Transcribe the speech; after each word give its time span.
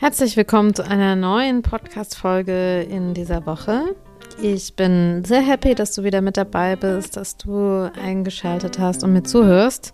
Herzlich 0.00 0.34
willkommen 0.38 0.74
zu 0.74 0.82
einer 0.82 1.14
neuen 1.14 1.60
Podcast-Folge 1.60 2.80
in 2.88 3.12
dieser 3.12 3.44
Woche. 3.44 3.94
Ich 4.40 4.74
bin 4.74 5.22
sehr 5.26 5.42
happy, 5.42 5.74
dass 5.74 5.92
du 5.92 6.04
wieder 6.04 6.22
mit 6.22 6.38
dabei 6.38 6.74
bist, 6.74 7.18
dass 7.18 7.36
du 7.36 7.92
eingeschaltet 8.02 8.78
hast 8.78 9.04
und 9.04 9.12
mir 9.12 9.24
zuhörst. 9.24 9.92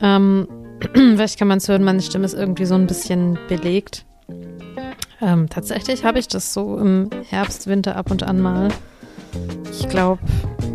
Ähm, 0.00 0.48
vielleicht 0.94 1.38
kann 1.38 1.48
man 1.48 1.58
es 1.58 1.68
hören, 1.68 1.84
meine 1.84 2.00
Stimme 2.00 2.24
ist 2.24 2.32
irgendwie 2.32 2.64
so 2.64 2.76
ein 2.76 2.86
bisschen 2.86 3.38
belegt. 3.46 4.06
Ähm, 5.20 5.50
tatsächlich 5.50 6.06
habe 6.06 6.18
ich 6.18 6.28
das 6.28 6.54
so 6.54 6.78
im 6.78 7.10
Herbst, 7.28 7.66
Winter 7.66 7.96
ab 7.96 8.10
und 8.10 8.22
an 8.22 8.40
mal. 8.40 8.68
Ich 9.70 9.86
glaube, 9.90 10.22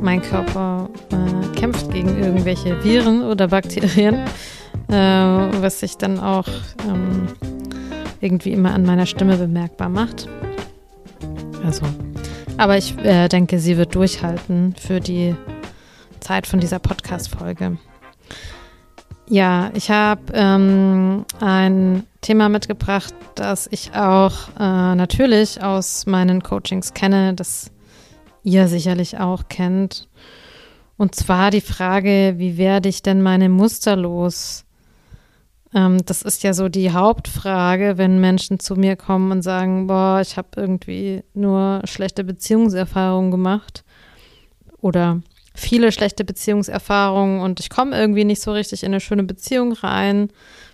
mein 0.03 0.21
Körper 0.21 0.87
äh, 1.11 1.59
kämpft 1.59 1.91
gegen 1.91 2.21
irgendwelche 2.21 2.83
Viren 2.83 3.23
oder 3.23 3.47
Bakterien, 3.47 4.19
äh, 4.87 4.93
was 4.93 5.79
sich 5.79 5.97
dann 5.97 6.19
auch 6.19 6.47
ähm, 6.87 7.27
irgendwie 8.21 8.51
immer 8.51 8.73
an 8.73 8.85
meiner 8.85 9.05
Stimme 9.05 9.37
bemerkbar 9.37 9.89
macht. 9.89 10.27
Also, 11.65 11.85
aber 12.57 12.77
ich 12.77 12.97
äh, 12.99 13.27
denke, 13.27 13.59
sie 13.59 13.77
wird 13.77 13.95
durchhalten 13.95 14.75
für 14.77 14.99
die 14.99 15.35
Zeit 16.19 16.47
von 16.47 16.59
dieser 16.59 16.79
Podcast-Folge. 16.79 17.77
Ja, 19.27 19.69
ich 19.75 19.91
habe 19.91 20.21
ähm, 20.33 21.25
ein 21.39 22.03
Thema 22.21 22.49
mitgebracht, 22.49 23.13
das 23.35 23.67
ich 23.71 23.93
auch 23.93 24.33
äh, 24.59 24.95
natürlich 24.95 25.61
aus 25.61 26.07
meinen 26.07 26.41
Coachings 26.41 26.93
kenne, 26.93 27.35
das 27.35 27.71
ihr 28.43 28.67
sicherlich 28.67 29.19
auch 29.19 29.43
kennt. 29.47 30.09
Und 30.97 31.15
zwar 31.15 31.51
die 31.51 31.61
Frage, 31.61 32.33
wie 32.37 32.57
werde 32.57 32.89
ich 32.89 33.03
denn 33.03 33.21
meine 33.21 33.49
Muster 33.49 33.95
los? 33.95 34.65
Ähm, 35.73 36.03
das 36.05 36.21
ist 36.21 36.43
ja 36.43 36.53
so 36.53 36.69
die 36.69 36.91
Hauptfrage, 36.91 37.97
wenn 37.97 38.19
Menschen 38.19 38.59
zu 38.59 38.75
mir 38.75 38.95
kommen 38.95 39.31
und 39.31 39.41
sagen, 39.41 39.87
boah, 39.87 40.19
ich 40.21 40.37
habe 40.37 40.49
irgendwie 40.55 41.23
nur 41.33 41.81
schlechte 41.85 42.23
Beziehungserfahrungen 42.23 43.31
gemacht 43.31 43.83
oder 44.81 45.21
viele 45.53 45.91
schlechte 45.91 46.23
Beziehungserfahrungen 46.23 47.41
und 47.41 47.59
ich 47.59 47.69
komme 47.69 47.97
irgendwie 47.97 48.25
nicht 48.25 48.41
so 48.41 48.51
richtig 48.51 48.83
in 48.83 48.91
eine 48.91 48.99
schöne 48.99 49.23
Beziehung 49.23 49.73
rein, 49.73 50.29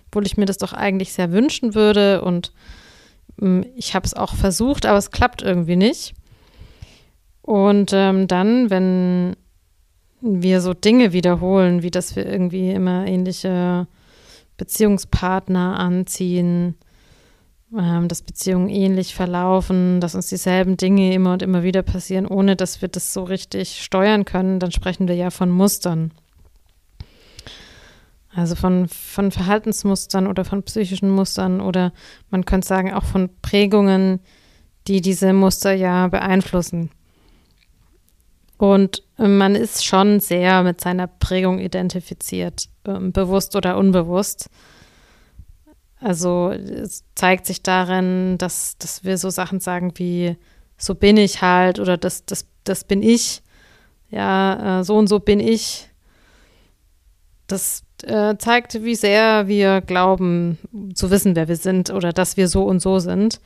obwohl 0.08 0.26
ich 0.26 0.36
mir 0.36 0.46
das 0.46 0.58
doch 0.58 0.72
eigentlich 0.72 1.12
sehr 1.12 1.32
wünschen 1.32 1.74
würde 1.74 2.22
und 2.22 2.52
ähm, 3.40 3.66
ich 3.76 3.94
habe 3.94 4.06
es 4.06 4.14
auch 4.14 4.34
versucht, 4.34 4.86
aber 4.86 4.98
es 4.98 5.10
klappt 5.10 5.42
irgendwie 5.42 5.76
nicht. 5.76 6.14
Und 7.42 7.92
ähm, 7.92 8.26
dann, 8.26 8.70
wenn 8.70 9.36
wir 10.20 10.60
so 10.60 10.74
Dinge 10.74 11.12
wiederholen, 11.12 11.82
wie 11.82 11.90
dass 11.90 12.16
wir 12.16 12.26
irgendwie 12.26 12.70
immer 12.70 13.06
ähnliche 13.06 13.86
Beziehungspartner 14.56 15.78
anziehen, 15.78 16.76
ähm, 17.76 18.08
dass 18.08 18.22
Beziehungen 18.22 18.68
ähnlich 18.68 19.14
verlaufen, 19.14 20.00
dass 20.00 20.14
uns 20.14 20.28
dieselben 20.28 20.76
Dinge 20.76 21.12
immer 21.12 21.32
und 21.32 21.42
immer 21.42 21.62
wieder 21.62 21.82
passieren, 21.82 22.26
ohne 22.26 22.56
dass 22.56 22.80
wir 22.80 22.88
das 22.88 23.12
so 23.12 23.24
richtig 23.24 23.82
steuern 23.82 24.24
können, 24.24 24.60
dann 24.60 24.72
sprechen 24.72 25.08
wir 25.08 25.14
ja 25.14 25.30
von 25.30 25.50
Mustern. 25.50 26.12
Also 28.34 28.54
von, 28.54 28.86
von 28.88 29.32
Verhaltensmustern 29.32 30.26
oder 30.26 30.44
von 30.44 30.62
psychischen 30.62 31.10
Mustern 31.10 31.60
oder 31.60 31.92
man 32.30 32.44
könnte 32.44 32.68
sagen 32.68 32.92
auch 32.92 33.04
von 33.04 33.30
Prägungen, 33.40 34.20
die 34.88 35.00
diese 35.00 35.32
Muster 35.32 35.72
ja 35.72 36.06
beeinflussen. 36.08 36.90
Und 38.58 39.02
man 39.16 39.54
ist 39.54 39.84
schon 39.84 40.20
sehr 40.20 40.62
mit 40.62 40.80
seiner 40.80 41.06
Prägung 41.06 41.58
identifiziert, 41.58 42.68
ähm, 42.86 43.12
bewusst 43.12 43.56
oder 43.56 43.76
unbewusst. 43.76 44.48
Also 45.98 46.50
es 46.50 47.04
zeigt 47.14 47.46
sich 47.46 47.62
darin, 47.62 48.36
dass, 48.38 48.76
dass 48.78 49.04
wir 49.04 49.18
so 49.18 49.30
Sachen 49.30 49.60
sagen 49.60 49.92
wie, 49.96 50.36
so 50.76 50.94
bin 50.94 51.16
ich 51.16 51.42
halt 51.42 51.80
oder 51.80 51.96
das, 51.96 52.26
das, 52.26 52.46
das 52.64 52.84
bin 52.84 53.02
ich. 53.02 53.42
Ja, 54.10 54.80
äh, 54.80 54.84
so 54.84 54.96
und 54.96 55.08
so 55.08 55.20
bin 55.20 55.40
ich. 55.40 55.88
Das 57.46 57.84
äh, 58.02 58.36
zeigt, 58.36 58.82
wie 58.84 58.94
sehr 58.94 59.48
wir 59.48 59.80
glauben 59.80 60.58
zu 60.94 61.10
wissen, 61.10 61.34
wer 61.36 61.48
wir 61.48 61.56
sind 61.56 61.90
oder 61.90 62.12
dass 62.12 62.36
wir 62.36 62.48
so 62.48 62.64
und 62.64 62.80
so 62.80 62.98
sind. 62.98 63.40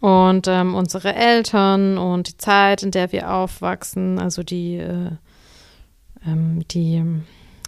Und 0.00 0.46
ähm, 0.48 0.74
unsere 0.74 1.14
Eltern 1.14 1.98
und 1.98 2.28
die 2.28 2.36
Zeit, 2.38 2.82
in 2.82 2.90
der 2.90 3.12
wir 3.12 3.32
aufwachsen, 3.32 4.18
also 4.18 4.42
die, 4.42 4.76
äh, 4.76 5.10
ähm, 6.26 6.66
die, 6.68 7.04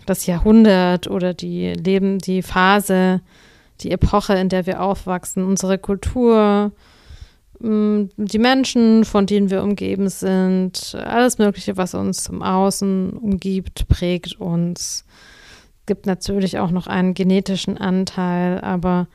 das 0.07 0.27
Jahrhundert 0.27 1.09
oder 1.09 1.35
die 1.35 1.73
Leben, 1.73 2.19
die 2.19 2.43
Phase, 2.43 3.21
die 3.81 3.91
Epoche, 3.91 4.35
in 4.35 4.49
der 4.49 4.67
wir 4.67 4.83
aufwachsen, 4.83 5.45
unsere 5.45 5.79
Kultur, 5.79 6.73
mm, 7.61 8.05
die 8.17 8.39
Menschen, 8.39 9.05
von 9.05 9.27
denen 9.27 9.51
wir 9.51 9.63
umgeben 9.63 10.09
sind, 10.09 10.95
alles 10.95 11.39
Mögliche, 11.39 11.77
was 11.77 11.95
uns 11.95 12.29
im 12.29 12.43
Außen 12.43 13.11
umgibt, 13.11 13.89
prägt 13.89 14.41
uns. 14.41 15.05
Es 15.81 15.87
gibt 15.87 16.07
natürlich 16.07 16.59
auch 16.59 16.71
noch 16.71 16.87
einen 16.87 17.15
genetischen 17.15 17.77
Anteil, 17.77 18.61
aber 18.61 19.09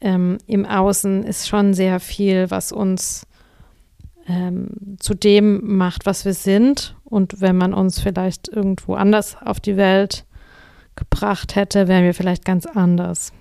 ähm, 0.00 0.38
im 0.46 0.66
Außen 0.66 1.24
ist 1.24 1.48
schon 1.48 1.72
sehr 1.72 2.00
viel, 2.00 2.50
was 2.50 2.70
uns 2.70 3.26
ähm, 4.28 4.96
zu 4.98 5.14
dem 5.14 5.76
macht, 5.76 6.06
was 6.06 6.24
wir 6.24 6.34
sind. 6.34 6.96
Und 7.04 7.40
wenn 7.40 7.56
man 7.56 7.74
uns 7.74 8.00
vielleicht 8.00 8.48
irgendwo 8.48 8.94
anders 8.94 9.36
auf 9.40 9.60
die 9.60 9.76
Welt 9.76 10.24
gebracht 10.96 11.54
hätte, 11.54 11.88
wären 11.88 12.04
wir 12.04 12.14
vielleicht 12.14 12.44
ganz 12.44 12.66
anders. 12.66 13.32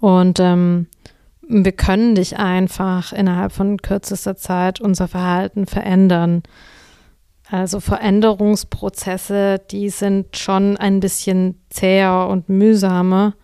Und 0.00 0.40
ähm, 0.40 0.86
wir 1.48 1.72
können 1.72 2.14
nicht 2.14 2.38
einfach 2.38 3.12
innerhalb 3.12 3.52
von 3.52 3.78
kürzester 3.78 4.36
Zeit 4.36 4.80
unser 4.80 5.08
Verhalten 5.08 5.66
verändern. 5.66 6.42
Also 7.48 7.78
Veränderungsprozesse, 7.78 9.60
die 9.70 9.88
sind 9.88 10.36
schon 10.36 10.76
ein 10.76 10.98
bisschen 10.98 11.60
zäher 11.70 12.26
und 12.28 12.48
mühsamer. 12.48 13.34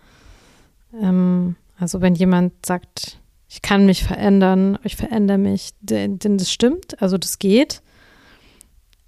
Ähm, 1.01 1.55
also 1.79 2.01
wenn 2.01 2.13
jemand 2.13 2.65
sagt, 2.65 3.19
ich 3.53 3.61
kann 3.61 3.85
mich 3.85 4.03
verändern, 4.03 4.79
ich 4.81 4.95
verändere 4.95 5.37
mich, 5.37 5.75
denn, 5.79 6.17
das 6.17 6.51
stimmt, 6.51 6.99
also 7.03 7.19
das 7.19 7.37
geht. 7.37 7.83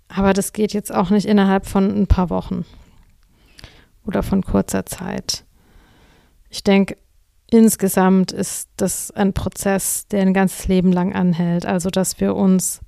Aber 0.07 0.33
das 0.33 0.53
geht 0.53 0.71
jetzt 0.71 0.93
auch 0.93 1.09
nicht 1.09 1.25
innerhalb 1.25 1.65
von 1.65 1.89
ein 1.89 2.05
paar 2.05 2.29
Wochen 2.29 2.63
oder 4.05 4.21
von 4.21 4.43
kurzer 4.43 4.85
Zeit. 4.85 5.45
Ich 6.51 6.61
denke, 6.61 6.95
insgesamt 7.49 8.31
ist 8.31 8.69
das 8.77 9.09
ein 9.09 9.33
Prozess, 9.33 10.07
der 10.09 10.21
ein 10.21 10.35
ganzes 10.35 10.67
Leben 10.67 10.91
lang 10.91 11.15
anhält. 11.15 11.65
Also, 11.65 11.89
dass 11.89 12.19
wir 12.19 12.35
uns 12.35 12.81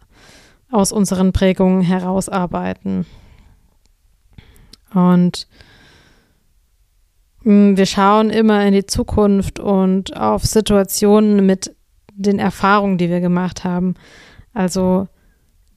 aus 0.69 0.91
unseren 0.91 1.33
Prägungen 1.33 1.81
herausarbeiten. 1.81 3.07
Und 4.93 5.47
wir 7.47 7.85
schauen 7.85 8.29
immer 8.29 8.65
in 8.65 8.73
die 8.73 8.85
Zukunft 8.85 9.59
und 9.59 10.17
auf 10.17 10.43
Situationen 10.43 11.45
mit 11.45 11.73
den 12.13 12.39
Erfahrungen, 12.39 12.97
die 12.97 13.09
wir 13.09 13.21
gemacht 13.21 13.63
haben. 13.63 13.93
Also 14.53 15.07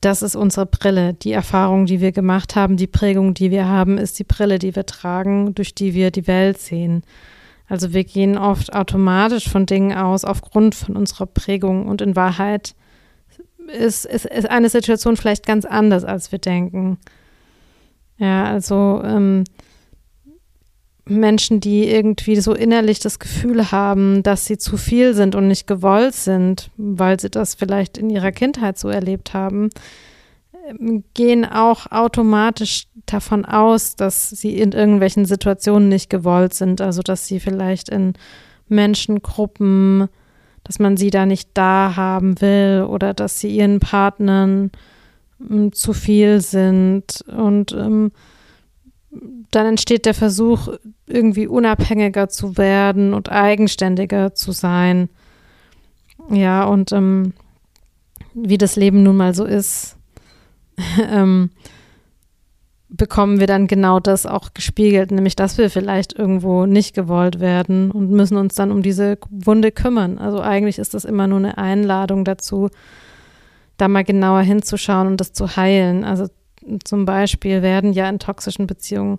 das 0.00 0.22
ist 0.22 0.34
unsere 0.34 0.66
Brille. 0.66 1.14
Die 1.14 1.30
Erfahrung, 1.30 1.86
die 1.86 2.00
wir 2.00 2.10
gemacht 2.10 2.56
haben, 2.56 2.76
die 2.76 2.88
Prägung, 2.88 3.34
die 3.34 3.52
wir 3.52 3.68
haben, 3.68 3.98
ist 3.98 4.18
die 4.18 4.24
Brille, 4.24 4.58
die 4.58 4.74
wir 4.74 4.84
tragen, 4.84 5.54
durch 5.54 5.72
die 5.74 5.94
wir 5.94 6.10
die 6.10 6.26
Welt 6.26 6.58
sehen. 6.58 7.04
Also 7.68 7.92
wir 7.92 8.02
gehen 8.02 8.36
oft 8.36 8.74
automatisch 8.74 9.48
von 9.48 9.64
Dingen 9.64 9.96
aus 9.96 10.24
aufgrund 10.24 10.74
von 10.74 10.96
unserer 10.96 11.26
Prägung 11.26 11.86
und 11.86 12.02
in 12.02 12.16
Wahrheit 12.16 12.74
ist, 13.78 14.06
ist, 14.06 14.26
ist 14.26 14.50
eine 14.50 14.70
Situation 14.70 15.16
vielleicht 15.16 15.46
ganz 15.46 15.64
anders, 15.66 16.02
als 16.02 16.32
wir 16.32 16.40
denken. 16.40 16.98
Ja, 18.16 18.46
also 18.46 19.02
ähm, 19.04 19.44
Menschen, 21.10 21.60
die 21.60 21.88
irgendwie 21.88 22.40
so 22.40 22.54
innerlich 22.54 23.00
das 23.00 23.18
Gefühl 23.18 23.70
haben, 23.70 24.22
dass 24.22 24.46
sie 24.46 24.58
zu 24.58 24.76
viel 24.76 25.14
sind 25.14 25.34
und 25.34 25.48
nicht 25.48 25.66
gewollt 25.66 26.14
sind, 26.14 26.70
weil 26.76 27.18
sie 27.20 27.30
das 27.30 27.54
vielleicht 27.54 27.98
in 27.98 28.10
ihrer 28.10 28.32
Kindheit 28.32 28.78
so 28.78 28.88
erlebt 28.88 29.34
haben, 29.34 29.70
ähm, 30.68 31.04
gehen 31.14 31.44
auch 31.44 31.90
automatisch 31.90 32.86
davon 33.06 33.44
aus, 33.44 33.96
dass 33.96 34.30
sie 34.30 34.56
in 34.58 34.72
irgendwelchen 34.72 35.24
Situationen 35.24 35.88
nicht 35.88 36.10
gewollt 36.10 36.54
sind. 36.54 36.80
Also 36.80 37.02
dass 37.02 37.26
sie 37.26 37.40
vielleicht 37.40 37.88
in 37.88 38.14
Menschengruppen, 38.68 40.08
dass 40.64 40.78
man 40.78 40.96
sie 40.96 41.10
da 41.10 41.26
nicht 41.26 41.50
da 41.54 41.94
haben 41.96 42.40
will 42.40 42.86
oder 42.88 43.14
dass 43.14 43.40
sie 43.40 43.56
ihren 43.56 43.80
Partnern 43.80 44.70
ähm, 45.50 45.72
zu 45.72 45.92
viel 45.92 46.40
sind 46.40 47.24
und 47.26 47.72
ähm, 47.72 48.12
dann 49.50 49.66
entsteht 49.66 50.06
der 50.06 50.14
Versuch, 50.14 50.68
irgendwie 51.06 51.46
unabhängiger 51.46 52.28
zu 52.28 52.56
werden 52.56 53.14
und 53.14 53.30
eigenständiger 53.30 54.34
zu 54.34 54.52
sein. 54.52 55.08
Ja, 56.30 56.64
und 56.64 56.92
ähm, 56.92 57.32
wie 58.34 58.58
das 58.58 58.76
Leben 58.76 59.02
nun 59.02 59.16
mal 59.16 59.34
so 59.34 59.44
ist, 59.44 59.96
ähm, 61.10 61.50
bekommen 62.88 63.40
wir 63.40 63.46
dann 63.46 63.66
genau 63.66 64.00
das 64.00 64.26
auch 64.26 64.52
gespiegelt, 64.52 65.10
nämlich 65.12 65.36
dass 65.36 65.58
wir 65.58 65.70
vielleicht 65.70 66.12
irgendwo 66.12 66.66
nicht 66.66 66.94
gewollt 66.94 67.40
werden 67.40 67.90
und 67.90 68.10
müssen 68.10 68.36
uns 68.36 68.54
dann 68.54 68.72
um 68.72 68.82
diese 68.82 69.18
Wunde 69.30 69.70
kümmern. 69.70 70.18
Also 70.18 70.40
eigentlich 70.40 70.78
ist 70.78 70.94
das 70.94 71.04
immer 71.04 71.26
nur 71.26 71.38
eine 71.38 71.58
Einladung 71.58 72.24
dazu, 72.24 72.68
da 73.76 73.88
mal 73.88 74.04
genauer 74.04 74.42
hinzuschauen 74.42 75.06
und 75.06 75.20
das 75.20 75.32
zu 75.32 75.56
heilen. 75.56 76.04
Also 76.04 76.26
zum 76.84 77.04
Beispiel 77.04 77.62
werden 77.62 77.92
ja 77.92 78.08
in 78.08 78.18
toxischen 78.18 78.66
Beziehungen 78.66 79.18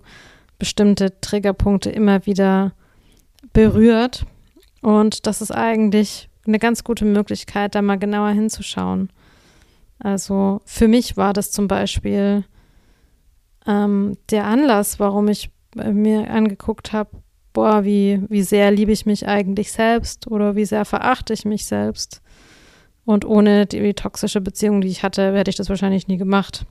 bestimmte 0.58 1.20
Triggerpunkte 1.20 1.90
immer 1.90 2.24
wieder 2.26 2.72
berührt 3.52 4.26
und 4.80 5.26
das 5.26 5.40
ist 5.40 5.50
eigentlich 5.50 6.28
eine 6.46 6.58
ganz 6.58 6.84
gute 6.84 7.04
Möglichkeit, 7.04 7.74
da 7.74 7.82
mal 7.82 7.98
genauer 7.98 8.30
hinzuschauen. 8.30 9.10
Also 9.98 10.60
für 10.64 10.88
mich 10.88 11.16
war 11.16 11.32
das 11.32 11.52
zum 11.52 11.68
Beispiel 11.68 12.44
ähm, 13.66 14.16
der 14.30 14.44
Anlass, 14.46 14.98
warum 14.98 15.28
ich 15.28 15.50
mir 15.74 16.28
angeguckt 16.30 16.92
habe, 16.92 17.10
boah, 17.52 17.84
wie, 17.84 18.20
wie 18.28 18.42
sehr 18.42 18.70
liebe 18.70 18.92
ich 18.92 19.06
mich 19.06 19.26
eigentlich 19.26 19.72
selbst 19.72 20.26
oder 20.26 20.56
wie 20.56 20.64
sehr 20.64 20.84
verachte 20.84 21.32
ich 21.32 21.44
mich 21.44 21.66
selbst. 21.66 22.20
Und 23.04 23.24
ohne 23.24 23.66
die 23.66 23.94
toxische 23.94 24.40
Beziehung, 24.40 24.80
die 24.80 24.88
ich 24.88 25.02
hatte, 25.02 25.34
hätte 25.34 25.50
ich 25.50 25.56
das 25.56 25.68
wahrscheinlich 25.68 26.08
nie 26.08 26.18
gemacht. 26.18 26.66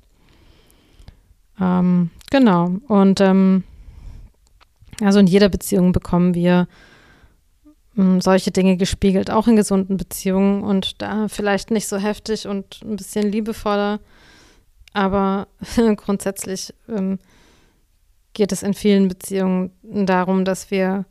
Ähm, 1.61 2.09
genau. 2.31 2.77
Und 2.87 3.21
ähm, 3.21 3.63
also 4.99 5.19
in 5.19 5.27
jeder 5.27 5.47
Beziehung 5.47 5.91
bekommen 5.91 6.33
wir 6.33 6.67
ähm, 7.97 8.19
solche 8.19 8.51
Dinge 8.51 8.77
gespiegelt, 8.77 9.29
auch 9.29 9.47
in 9.47 9.55
gesunden 9.55 9.97
Beziehungen 9.97 10.63
und 10.63 11.01
da 11.01 11.27
vielleicht 11.27 11.71
nicht 11.71 11.87
so 11.87 11.97
heftig 11.97 12.47
und 12.47 12.81
ein 12.83 12.95
bisschen 12.95 13.31
liebevoller. 13.31 13.99
Aber 14.93 15.47
grundsätzlich 15.95 16.73
ähm, 16.89 17.19
geht 18.33 18.51
es 18.51 18.63
in 18.63 18.73
vielen 18.73 19.07
Beziehungen 19.07 19.71
darum, 19.83 20.45
dass 20.45 20.71
wir 20.71 21.05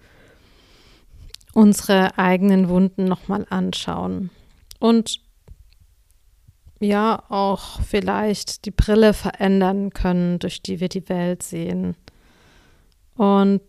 unsere 1.52 2.18
eigenen 2.18 2.68
Wunden 2.68 3.04
nochmal 3.04 3.46
anschauen. 3.50 4.30
Und 4.78 5.20
ja, 6.80 7.22
auch 7.28 7.80
vielleicht 7.82 8.64
die 8.64 8.70
Brille 8.70 9.14
verändern 9.14 9.90
können, 9.90 10.38
durch 10.38 10.62
die 10.62 10.80
wir 10.80 10.88
die 10.88 11.08
Welt 11.08 11.42
sehen. 11.42 11.96
Und 13.14 13.60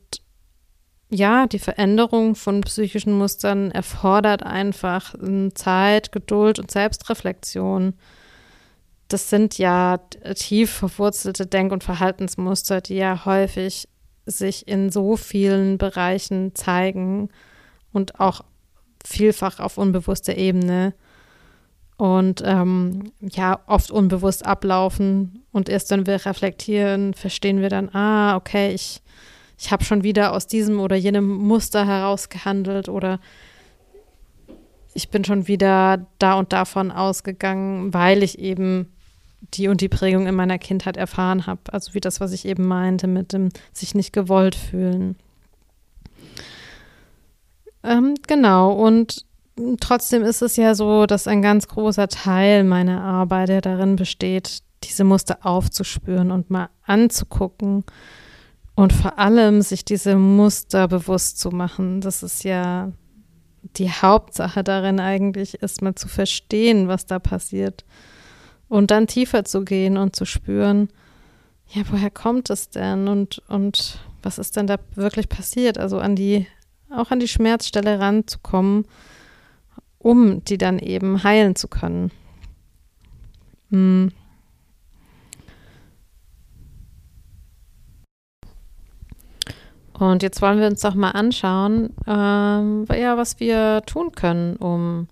ja, 1.10 1.46
die 1.46 1.60
Veränderung 1.60 2.36
von 2.36 2.62
psychischen 2.62 3.18
Mustern 3.18 3.70
erfordert 3.72 4.44
einfach 4.44 5.14
Zeit, 5.54 6.12
Geduld 6.12 6.58
und 6.58 6.72
Selbstreflexion 6.72 7.94
das 9.12 9.30
sind 9.30 9.58
ja 9.58 9.98
tief 10.36 10.72
verwurzelte 10.72 11.46
Denk- 11.46 11.72
und 11.72 11.84
Verhaltensmuster, 11.84 12.82
die 12.82 12.96
ja 12.96 13.26
häufig 13.26 13.88
sich 14.26 14.68
in 14.68 14.90
so 14.90 15.18
vielen 15.18 15.78
Bereichen 15.78 16.56
zeigen 16.56 17.30
und 17.92 18.20
auch 18.20 18.42
vielfach 19.06 19.60
auf 19.60 19.78
unbewusster 19.78 20.38
Ebene 20.38 20.94
und 22.02 22.42
ähm, 22.44 23.12
ja, 23.20 23.60
oft 23.68 23.92
unbewusst 23.92 24.44
ablaufen. 24.44 25.44
Und 25.52 25.70
erst 25.70 25.92
wenn 25.92 26.08
wir 26.08 26.26
reflektieren, 26.26 27.14
verstehen 27.14 27.62
wir 27.62 27.70
dann, 27.70 27.94
ah, 27.94 28.38
okay, 28.38 28.74
ich, 28.74 29.04
ich 29.60 29.72
habe 29.72 29.84
schon 29.84 30.02
wieder 30.02 30.34
aus 30.34 30.48
diesem 30.48 30.80
oder 30.80 30.96
jenem 30.96 31.28
Muster 31.28 31.86
heraus 31.86 32.30
gehandelt 32.30 32.90
oder 32.90 33.20
ich 34.96 35.10
bin 35.10 35.24
schon 35.24 35.48
wieder 35.48 36.08
da 36.18 36.40
und 36.40 36.52
davon 36.54 36.90
ausgegangen, 36.90 37.94
weil 37.94 38.24
ich 38.24 38.40
eben 38.40 38.92
die 39.54 39.68
und 39.68 39.80
die 39.80 39.90
Prägung 39.90 40.26
in 40.26 40.34
meiner 40.34 40.58
Kindheit 40.58 40.98
erfahren 40.98 41.46
habe. 41.46 41.62
Also 41.72 41.94
wie 41.94 42.00
das, 42.00 42.20
was 42.20 42.32
ich 42.32 42.46
eben 42.46 42.66
meinte 42.68 43.06
mit 43.06 43.32
dem 43.32 43.50
sich 43.74 43.94
nicht 43.94 44.12
gewollt 44.12 44.56
fühlen. 44.56 45.18
Ähm, 47.84 48.16
genau, 48.26 48.74
und 48.74 49.24
trotzdem 49.80 50.24
ist 50.24 50.42
es 50.42 50.56
ja 50.56 50.76
so, 50.76 51.06
dass 51.06 51.28
ein 51.28 51.42
ganz 51.42 51.68
großer 51.68 52.08
Teil 52.08 52.64
meiner 52.64 53.02
Arbeit 53.02 53.50
ja 53.50 53.62
darin 53.62 53.96
besteht, 53.96 54.60
diese 54.84 55.04
Muster 55.04 55.40
aufzuspüren 55.42 56.32
und 56.32 56.50
mal 56.50 56.70
anzugucken 56.84 57.84
und 58.76 58.94
vor 58.94 59.20
allem 59.20 59.62
sich 59.62 59.86
diese 59.86 60.16
Muster 60.16 60.88
bewusst 60.88 61.40
zu 61.40 61.52
machen. 61.52 62.02
Das 62.02 62.24
ist 62.24 62.44
ja 62.44 62.92
die 63.78 63.92
Hauptsache 63.92 64.64
darin 64.64 65.00
eigentlich, 65.00 65.56
ist 65.56 65.82
mal 65.82 65.96
zu 65.96 66.08
verstehen, 66.08 66.88
was 66.88 67.06
da 67.06 67.20
passiert 67.20 67.86
und 68.72 68.90
dann 68.90 69.06
tiefer 69.06 69.44
zu 69.44 69.66
gehen 69.66 69.98
und 69.98 70.16
zu 70.16 70.26
spüren, 70.26 70.90
ja, 71.68 71.84
woher 71.90 72.10
kommt 72.10 72.50
es 72.50 72.70
denn 72.70 73.08
und, 73.08 73.42
und 73.48 74.00
was 74.24 74.38
ist 74.38 74.56
denn 74.56 74.66
da 74.66 74.78
wirklich 74.96 75.28
passiert? 75.30 75.78
Also 75.78 76.00
an 76.00 76.16
die, 76.16 76.48
auch 76.90 77.12
an 77.12 77.20
die 77.20 77.28
Schmerzstelle 77.28 78.00
ranzukommen, 78.00 78.86
um 80.02 80.44
die 80.44 80.58
dann 80.58 80.80
eben 80.80 81.24
heilen 81.24 81.56
zu 81.56 81.68
können. 81.68 82.12
Hm. 83.70 84.12
Und 89.94 90.24
jetzt 90.24 90.42
wollen 90.42 90.60
wir 90.60 90.66
uns 90.66 90.82
doch 90.82 90.96
mal 90.96 91.12
anschauen, 91.12 91.94
ähm, 92.08 92.88
ja, 92.90 93.18
was 93.18 93.40
wir 93.40 93.84
tun 93.86 94.12
können, 94.14 94.56
um 94.56 95.08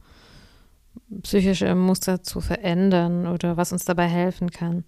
psychische 1.22 1.76
Muster 1.76 2.24
zu 2.24 2.42
verändern 2.42 3.28
oder 3.28 3.56
was 3.56 3.72
uns 3.72 3.86
dabei 3.86 4.08
helfen 4.08 4.50
kann. 4.50 4.84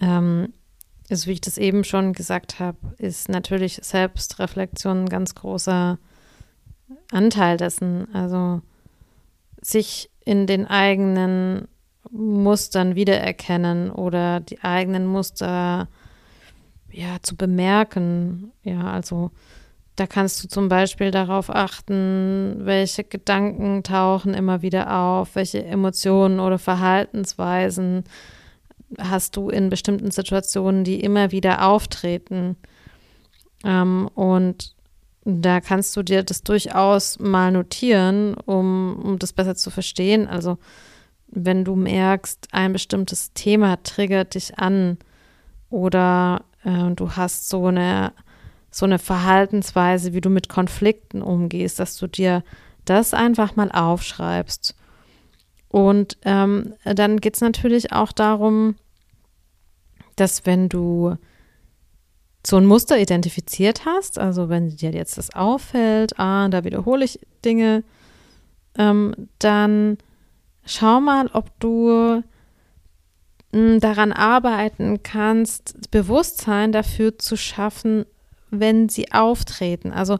Ähm, 0.00 0.52
also 1.08 1.28
wie 1.28 1.32
ich 1.32 1.40
das 1.40 1.56
eben 1.56 1.84
schon 1.84 2.14
gesagt 2.14 2.58
habe, 2.58 2.78
ist 2.98 3.28
natürlich 3.28 3.78
Selbstreflexion 3.82 5.04
ein 5.04 5.08
ganz 5.08 5.36
großer 5.36 5.98
Anteil 7.12 7.58
dessen. 7.58 8.12
Also 8.12 8.62
sich 9.62 10.10
in 10.24 10.46
den 10.46 10.66
eigenen 10.66 11.68
Mustern 12.10 12.94
wiedererkennen 12.94 13.90
oder 13.90 14.40
die 14.40 14.62
eigenen 14.62 15.06
Muster 15.06 15.88
ja 16.90 17.16
zu 17.22 17.36
bemerken. 17.36 18.52
Ja, 18.62 18.92
also 18.92 19.30
da 19.96 20.06
kannst 20.06 20.42
du 20.42 20.48
zum 20.48 20.68
Beispiel 20.68 21.10
darauf 21.10 21.50
achten, 21.50 22.56
welche 22.60 23.04
Gedanken 23.04 23.82
tauchen 23.82 24.34
immer 24.34 24.62
wieder 24.62 24.94
auf, 24.94 25.34
welche 25.34 25.64
Emotionen 25.64 26.40
oder 26.40 26.58
Verhaltensweisen 26.58 28.04
hast 28.98 29.36
du 29.36 29.48
in 29.48 29.70
bestimmten 29.70 30.10
Situationen, 30.10 30.84
die 30.84 31.00
immer 31.00 31.30
wieder 31.30 31.66
auftreten. 31.66 32.56
Ähm, 33.64 34.08
und 34.14 34.74
da 35.24 35.60
kannst 35.60 35.96
du 35.96 36.02
dir 36.02 36.22
das 36.22 36.42
durchaus 36.42 37.18
mal 37.18 37.52
notieren, 37.52 38.34
um, 38.34 38.96
um 39.02 39.18
das 39.18 39.32
besser 39.32 39.54
zu 39.54 39.70
verstehen. 39.70 40.26
Also 40.26 40.58
wenn 41.28 41.64
du 41.64 41.76
merkst, 41.76 42.48
ein 42.52 42.72
bestimmtes 42.72 43.32
Thema 43.32 43.82
triggert 43.82 44.34
dich 44.34 44.58
an 44.58 44.98
oder 45.70 46.44
äh, 46.64 46.90
du 46.90 47.12
hast 47.12 47.48
so 47.48 47.66
eine 47.66 48.12
so 48.74 48.86
eine 48.86 48.98
Verhaltensweise, 48.98 50.14
wie 50.14 50.22
du 50.22 50.30
mit 50.30 50.48
Konflikten 50.48 51.20
umgehst, 51.20 51.78
dass 51.78 51.98
du 51.98 52.06
dir 52.06 52.42
das 52.86 53.12
einfach 53.12 53.54
mal 53.54 53.70
aufschreibst. 53.70 54.74
Und 55.68 56.16
ähm, 56.24 56.72
dann 56.84 57.20
geht 57.20 57.34
es 57.34 57.42
natürlich 57.42 57.92
auch 57.92 58.12
darum, 58.12 58.76
dass 60.16 60.46
wenn 60.46 60.70
du 60.70 61.16
so 62.44 62.56
ein 62.56 62.66
Muster 62.66 62.98
identifiziert 62.98 63.84
hast, 63.86 64.18
also 64.18 64.48
wenn 64.48 64.68
dir 64.68 64.90
jetzt 64.90 65.16
das 65.16 65.34
auffällt, 65.34 66.18
ah, 66.18 66.48
da 66.48 66.64
wiederhole 66.64 67.04
ich 67.04 67.20
Dinge, 67.44 67.84
ähm, 68.76 69.14
dann 69.38 69.98
schau 70.64 71.00
mal, 71.00 71.28
ob 71.32 71.48
du 71.60 72.22
hm, 73.52 73.80
daran 73.80 74.12
arbeiten 74.12 75.02
kannst, 75.02 75.90
Bewusstsein 75.90 76.72
dafür 76.72 77.18
zu 77.18 77.36
schaffen, 77.36 78.06
wenn 78.50 78.88
sie 78.88 79.12
auftreten. 79.12 79.92
Also 79.92 80.18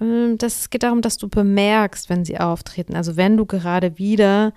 ähm, 0.00 0.38
das 0.38 0.70
geht 0.70 0.82
darum, 0.82 1.02
dass 1.02 1.16
du 1.16 1.28
bemerkst, 1.28 2.08
wenn 2.08 2.24
sie 2.24 2.38
auftreten. 2.38 2.94
Also 2.94 3.16
wenn 3.16 3.36
du 3.36 3.46
gerade 3.46 3.98
wieder 3.98 4.52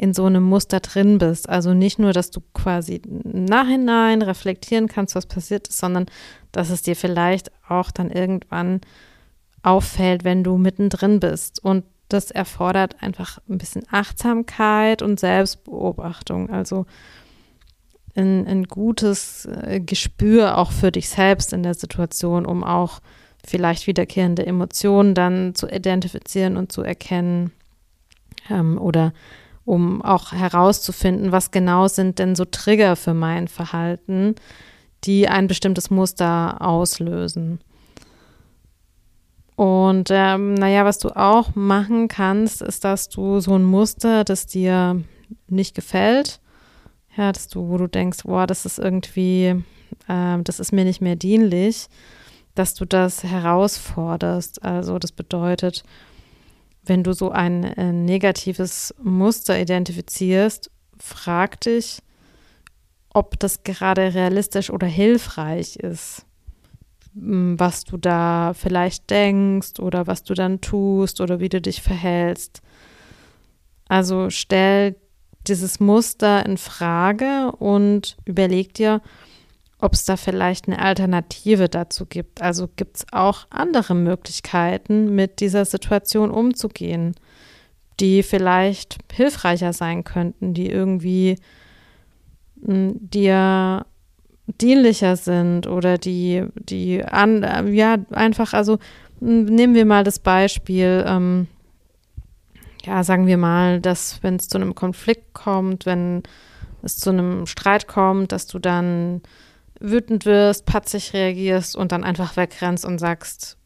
in 0.00 0.14
so 0.14 0.24
einem 0.24 0.44
Muster 0.44 0.80
drin 0.80 1.18
bist. 1.18 1.46
Also 1.46 1.74
nicht 1.74 1.98
nur, 1.98 2.14
dass 2.14 2.30
du 2.30 2.40
quasi 2.54 3.02
im 3.04 3.44
Nachhinein 3.44 4.22
reflektieren 4.22 4.88
kannst, 4.88 5.14
was 5.14 5.26
passiert 5.26 5.68
ist, 5.68 5.76
sondern 5.76 6.06
dass 6.52 6.70
es 6.70 6.80
dir 6.80 6.96
vielleicht 6.96 7.52
auch 7.68 7.90
dann 7.90 8.10
irgendwann 8.10 8.80
auffällt, 9.62 10.24
wenn 10.24 10.42
du 10.42 10.56
mittendrin 10.56 11.20
bist. 11.20 11.62
Und 11.62 11.84
das 12.08 12.30
erfordert 12.30 13.02
einfach 13.02 13.40
ein 13.50 13.58
bisschen 13.58 13.82
Achtsamkeit 13.90 15.02
und 15.02 15.20
Selbstbeobachtung. 15.20 16.48
Also 16.48 16.86
ein, 18.16 18.46
ein 18.46 18.64
gutes 18.64 19.44
äh, 19.44 19.80
Gespür 19.80 20.56
auch 20.56 20.72
für 20.72 20.90
dich 20.90 21.10
selbst 21.10 21.52
in 21.52 21.62
der 21.62 21.74
Situation, 21.74 22.46
um 22.46 22.64
auch 22.64 23.00
vielleicht 23.46 23.86
wiederkehrende 23.86 24.46
Emotionen 24.46 25.14
dann 25.14 25.54
zu 25.54 25.68
identifizieren 25.68 26.56
und 26.56 26.72
zu 26.72 26.80
erkennen 26.80 27.52
ähm, 28.48 28.78
oder 28.78 29.12
um 29.64 30.02
auch 30.02 30.32
herauszufinden, 30.32 31.32
was 31.32 31.50
genau 31.50 31.88
sind 31.88 32.18
denn 32.18 32.34
so 32.34 32.44
Trigger 32.44 32.96
für 32.96 33.14
mein 33.14 33.48
Verhalten, 33.48 34.34
die 35.04 35.28
ein 35.28 35.46
bestimmtes 35.46 35.90
Muster 35.90 36.56
auslösen. 36.60 37.60
Und 39.56 40.08
ähm, 40.10 40.54
naja, 40.54 40.86
was 40.86 40.98
du 40.98 41.10
auch 41.10 41.54
machen 41.54 42.08
kannst, 42.08 42.62
ist, 42.62 42.84
dass 42.84 43.10
du 43.10 43.40
so 43.40 43.54
ein 43.54 43.64
Muster, 43.64 44.24
das 44.24 44.46
dir 44.46 45.02
nicht 45.48 45.74
gefällt, 45.74 46.40
ja, 47.16 47.30
dass 47.30 47.48
du, 47.48 47.68
wo 47.68 47.76
du 47.76 47.86
denkst, 47.86 48.22
boah, 48.24 48.46
das 48.46 48.64
ist 48.64 48.78
irgendwie, 48.78 49.62
äh, 50.08 50.38
das 50.42 50.60
ist 50.60 50.72
mir 50.72 50.84
nicht 50.84 51.02
mehr 51.02 51.16
dienlich, 51.16 51.88
dass 52.54 52.72
du 52.74 52.86
das 52.86 53.22
herausforderst. 53.22 54.62
Also 54.64 54.98
das 54.98 55.12
bedeutet, 55.12 55.82
wenn 56.84 57.04
du 57.04 57.12
so 57.12 57.30
ein 57.30 57.64
äh, 57.64 57.92
negatives 57.92 58.94
Muster 59.02 59.60
identifizierst, 59.60 60.70
frag 60.98 61.60
dich, 61.60 62.02
ob 63.12 63.38
das 63.38 63.64
gerade 63.64 64.14
realistisch 64.14 64.70
oder 64.70 64.86
hilfreich 64.86 65.76
ist 65.76 66.24
was 67.14 67.84
du 67.84 67.96
da 67.96 68.52
vielleicht 68.54 69.10
denkst 69.10 69.80
oder 69.80 70.06
was 70.06 70.22
du 70.22 70.34
dann 70.34 70.60
tust 70.60 71.20
oder 71.20 71.40
wie 71.40 71.48
du 71.48 71.60
dich 71.60 71.82
verhältst. 71.82 72.62
Also 73.88 74.30
stell 74.30 74.96
dieses 75.46 75.80
Muster 75.80 76.46
in 76.46 76.56
Frage 76.56 77.52
und 77.58 78.16
überleg 78.24 78.74
dir, 78.74 79.00
ob 79.80 79.94
es 79.94 80.04
da 80.04 80.16
vielleicht 80.16 80.68
eine 80.68 80.78
Alternative 80.78 81.68
dazu 81.68 82.06
gibt. 82.06 82.42
Also 82.42 82.68
gibt 82.76 82.98
es 82.98 83.06
auch 83.12 83.46
andere 83.50 83.94
Möglichkeiten, 83.94 85.14
mit 85.14 85.40
dieser 85.40 85.64
Situation 85.64 86.30
umzugehen, 86.30 87.14
die 87.98 88.22
vielleicht 88.22 88.98
hilfreicher 89.12 89.72
sein 89.72 90.04
könnten, 90.04 90.54
die 90.54 90.70
irgendwie 90.70 91.36
dir 92.56 93.86
dienlicher 94.46 95.16
sind 95.16 95.66
oder 95.66 95.98
die, 95.98 96.44
die 96.54 97.04
an, 97.04 97.72
ja, 97.72 97.96
einfach, 98.10 98.52
also 98.52 98.78
nehmen 99.20 99.74
wir 99.74 99.84
mal 99.84 100.04
das 100.04 100.18
Beispiel, 100.18 101.04
ähm, 101.06 101.46
ja, 102.84 103.04
sagen 103.04 103.26
wir 103.26 103.36
mal, 103.36 103.80
dass 103.80 104.22
wenn 104.22 104.36
es 104.36 104.48
zu 104.48 104.58
einem 104.58 104.74
Konflikt 104.74 105.34
kommt, 105.34 105.86
wenn 105.86 106.22
es 106.82 106.96
zu 106.96 107.10
einem 107.10 107.46
Streit 107.46 107.86
kommt, 107.86 108.32
dass 108.32 108.46
du 108.46 108.58
dann 108.58 109.20
wütend 109.80 110.26
wirst, 110.26 110.66
patzig 110.66 111.12
reagierst 111.12 111.74
und 111.74 111.92
dann 111.92 112.04
einfach 112.04 112.36
wegrennst 112.36 112.84
und 112.84 112.98
sagst, 112.98 113.56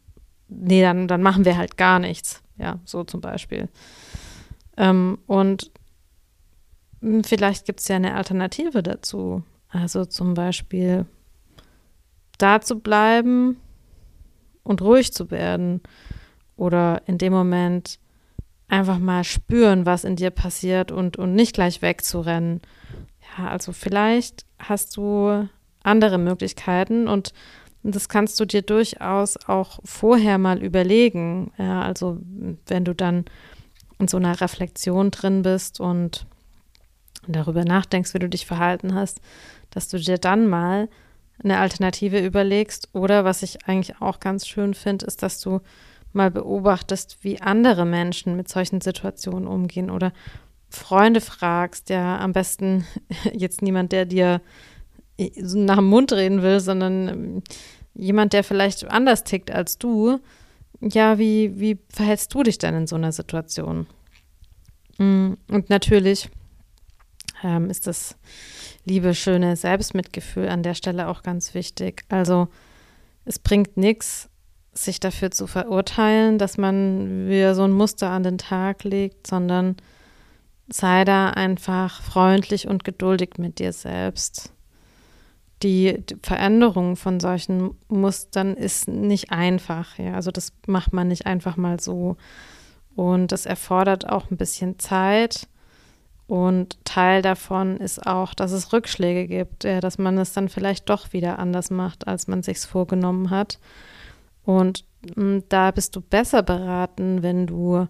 nee, 0.47 0.81
dann, 0.81 1.07
dann 1.07 1.21
machen 1.21 1.45
wir 1.45 1.57
halt 1.57 1.77
gar 1.77 1.99
nichts. 1.99 2.41
Ja, 2.57 2.79
so 2.85 3.03
zum 3.03 3.21
Beispiel. 3.21 3.67
Ähm, 4.77 5.19
und 5.27 5.71
vielleicht 7.23 7.65
gibt 7.65 7.81
es 7.81 7.87
ja 7.87 7.97
eine 7.97 8.15
Alternative 8.15 8.81
dazu. 8.81 9.43
Also 9.69 10.05
zum 10.05 10.33
Beispiel 10.33 11.05
da 12.37 12.61
zu 12.61 12.79
bleiben 12.79 13.57
und 14.63 14.81
ruhig 14.81 15.13
zu 15.13 15.31
werden 15.31 15.81
oder 16.55 17.01
in 17.07 17.17
dem 17.17 17.33
Moment 17.33 17.99
einfach 18.67 18.99
mal 18.99 19.23
spüren, 19.23 19.85
was 19.85 20.03
in 20.03 20.15
dir 20.15 20.31
passiert 20.31 20.91
und, 20.91 21.17
und 21.17 21.35
nicht 21.35 21.53
gleich 21.53 21.81
wegzurennen. 21.81 22.61
Ja, 23.37 23.49
also 23.49 23.73
vielleicht 23.73 24.45
hast 24.57 24.97
du 24.97 25.47
andere 25.85 26.17
Möglichkeiten 26.17 27.07
und 27.07 27.33
das 27.83 28.09
kannst 28.09 28.39
du 28.39 28.45
dir 28.45 28.63
durchaus 28.63 29.37
auch 29.47 29.79
vorher 29.83 30.39
mal 30.39 30.63
überlegen. 30.63 31.51
Ja, 31.57 31.83
also 31.83 32.17
wenn 32.65 32.83
du 32.83 32.95
dann 32.95 33.25
in 33.99 34.07
so 34.07 34.17
einer 34.17 34.41
Reflexion 34.41 35.11
drin 35.11 35.43
bist 35.43 35.79
und 35.79 36.25
darüber 37.27 37.63
nachdenkst, 37.63 38.13
wie 38.13 38.19
du 38.19 38.29
dich 38.29 38.45
verhalten 38.45 38.95
hast, 38.95 39.21
dass 39.69 39.87
du 39.87 39.99
dir 39.99 40.17
dann 40.17 40.47
mal 40.47 40.89
eine 41.43 41.59
Alternative 41.59 42.19
überlegst. 42.19 42.89
Oder 42.93 43.25
was 43.25 43.43
ich 43.43 43.67
eigentlich 43.67 44.01
auch 44.01 44.19
ganz 44.19 44.47
schön 44.47 44.73
finde, 44.73 45.05
ist, 45.05 45.21
dass 45.21 45.39
du 45.41 45.61
mal 46.13 46.31
beobachtest, 46.31 47.17
wie 47.21 47.41
andere 47.41 47.85
Menschen 47.85 48.35
mit 48.35 48.47
solchen 48.47 48.81
Situationen 48.81 49.47
umgehen 49.47 49.89
oder 49.89 50.13
Freunde 50.69 51.21
fragst, 51.21 51.89
ja, 51.89 52.17
am 52.19 52.31
besten 52.31 52.85
jetzt 53.33 53.61
niemand, 53.61 53.91
der 53.91 54.05
dir 54.05 54.41
nach 55.17 55.77
dem 55.77 55.87
Mund 55.87 56.11
reden 56.13 56.41
will, 56.41 56.59
sondern 56.59 57.07
ähm, 57.07 57.43
jemand, 57.93 58.33
der 58.33 58.43
vielleicht 58.43 58.85
anders 58.89 59.23
tickt 59.23 59.51
als 59.51 59.77
du. 59.77 60.19
Ja, 60.81 61.17
wie, 61.17 61.59
wie 61.59 61.79
verhältst 61.89 62.33
du 62.33 62.43
dich 62.43 62.57
denn 62.57 62.75
in 62.75 62.87
so 62.87 62.95
einer 62.95 63.11
Situation? 63.11 63.87
Mm, 64.97 65.33
und 65.49 65.69
natürlich 65.69 66.29
ähm, 67.43 67.69
ist 67.69 67.87
das 67.87 68.17
liebe, 68.85 69.13
schöne 69.13 69.55
Selbstmitgefühl 69.55 70.49
an 70.49 70.63
der 70.63 70.73
Stelle 70.73 71.07
auch 71.07 71.23
ganz 71.23 71.53
wichtig. 71.53 72.03
Also 72.09 72.49
es 73.23 73.39
bringt 73.39 73.77
nichts, 73.77 74.29
sich 74.73 74.99
dafür 74.99 75.31
zu 75.31 75.47
verurteilen, 75.47 76.37
dass 76.37 76.57
man 76.57 77.27
wieder 77.29 77.55
so 77.55 77.63
ein 77.63 77.71
Muster 77.71 78.09
an 78.09 78.23
den 78.23 78.37
Tag 78.37 78.83
legt, 78.83 79.27
sondern 79.27 79.77
sei 80.67 81.05
da 81.05 81.29
einfach 81.29 82.01
freundlich 82.01 82.67
und 82.67 82.83
geduldig 82.83 83.37
mit 83.37 83.59
dir 83.59 83.71
selbst. 83.71 84.51
Die 85.63 86.03
Veränderung 86.21 86.95
von 86.95 87.19
solchen 87.19 87.75
Mustern 87.87 88.55
ist 88.55 88.87
nicht 88.87 89.31
einfach. 89.31 89.97
Ja? 89.97 90.13
Also 90.13 90.31
das 90.31 90.53
macht 90.67 90.93
man 90.93 91.07
nicht 91.07 91.25
einfach 91.25 91.57
mal 91.57 91.79
so. 91.79 92.17
Und 92.95 93.31
das 93.31 93.45
erfordert 93.45 94.09
auch 94.09 94.31
ein 94.31 94.37
bisschen 94.37 94.79
Zeit. 94.79 95.47
Und 96.27 96.83
Teil 96.85 97.21
davon 97.21 97.77
ist 97.77 98.05
auch, 98.07 98.33
dass 98.33 98.51
es 98.51 98.73
Rückschläge 98.73 99.27
gibt, 99.27 99.63
ja, 99.63 99.79
dass 99.79 99.99
man 99.99 100.17
es 100.17 100.33
dann 100.33 100.49
vielleicht 100.49 100.89
doch 100.89 101.13
wieder 101.13 101.37
anders 101.37 101.69
macht, 101.69 102.07
als 102.07 102.27
man 102.27 102.41
sich 102.41 102.59
vorgenommen 102.59 103.29
hat. 103.29 103.59
Und 104.43 104.85
m, 105.15 105.37
mm, 105.37 105.43
da 105.49 105.71
bist 105.71 105.95
du 105.95 106.01
besser 106.01 106.41
beraten, 106.41 107.21
wenn 107.21 107.45
du 107.45 107.87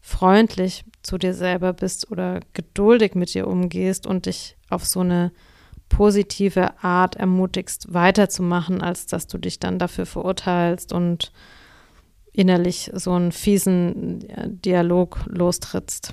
freundlich 0.00 0.84
zu 1.02 1.18
dir 1.18 1.34
selber 1.34 1.72
bist 1.72 2.10
oder 2.10 2.40
geduldig 2.52 3.14
mit 3.14 3.34
dir 3.34 3.46
umgehst 3.46 4.06
und 4.06 4.26
dich 4.26 4.56
auf 4.68 4.84
so 4.84 5.00
eine 5.00 5.32
positive 5.88 6.82
Art 6.82 7.16
ermutigst, 7.16 7.92
weiterzumachen, 7.92 8.82
als 8.82 9.06
dass 9.06 9.26
du 9.26 9.38
dich 9.38 9.60
dann 9.60 9.78
dafür 9.78 10.06
verurteilst 10.06 10.92
und 10.92 11.32
innerlich 12.32 12.90
so 12.94 13.12
einen 13.12 13.32
fiesen 13.32 14.26
Dialog 14.62 15.20
lostrittst. 15.26 16.12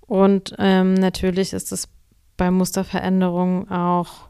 Und 0.00 0.54
ähm, 0.58 0.94
natürlich 0.94 1.52
ist 1.52 1.72
es 1.72 1.88
bei 2.36 2.50
Musterveränderungen 2.50 3.70
auch 3.70 4.28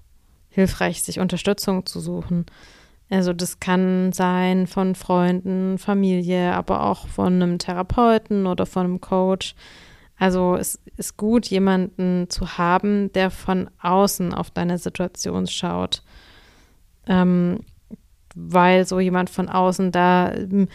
hilfreich, 0.49 1.03
sich 1.03 1.21
Unterstützung 1.21 1.87
zu 1.87 2.01
suchen. 2.01 2.47
Also 3.09 3.33
das 3.33 3.59
kann 3.59 4.13
sein 4.13 4.67
von 4.67 4.95
Freunden, 4.95 5.79
Familie, 5.79 6.55
aber 6.55 6.85
auch 6.85 7.09
von 7.09 7.43
einem 7.43 7.59
Therapeuten 7.59 8.47
oder 8.47 8.67
von 8.67 8.85
einem 8.85 9.01
Coach. 9.01 9.55
Also 10.21 10.55
es 10.55 10.79
ist 10.99 11.17
gut, 11.17 11.47
jemanden 11.47 12.29
zu 12.29 12.59
haben, 12.59 13.11
der 13.15 13.31
von 13.31 13.71
außen 13.81 14.35
auf 14.35 14.51
deine 14.51 14.77
Situation 14.77 15.47
schaut. 15.47 16.03
Ähm, 17.07 17.61
weil 18.35 18.87
so 18.87 19.01
jemand 19.01 19.31
von 19.31 19.49
außen 19.49 19.91
da 19.93 20.31
ähm, 20.35 20.69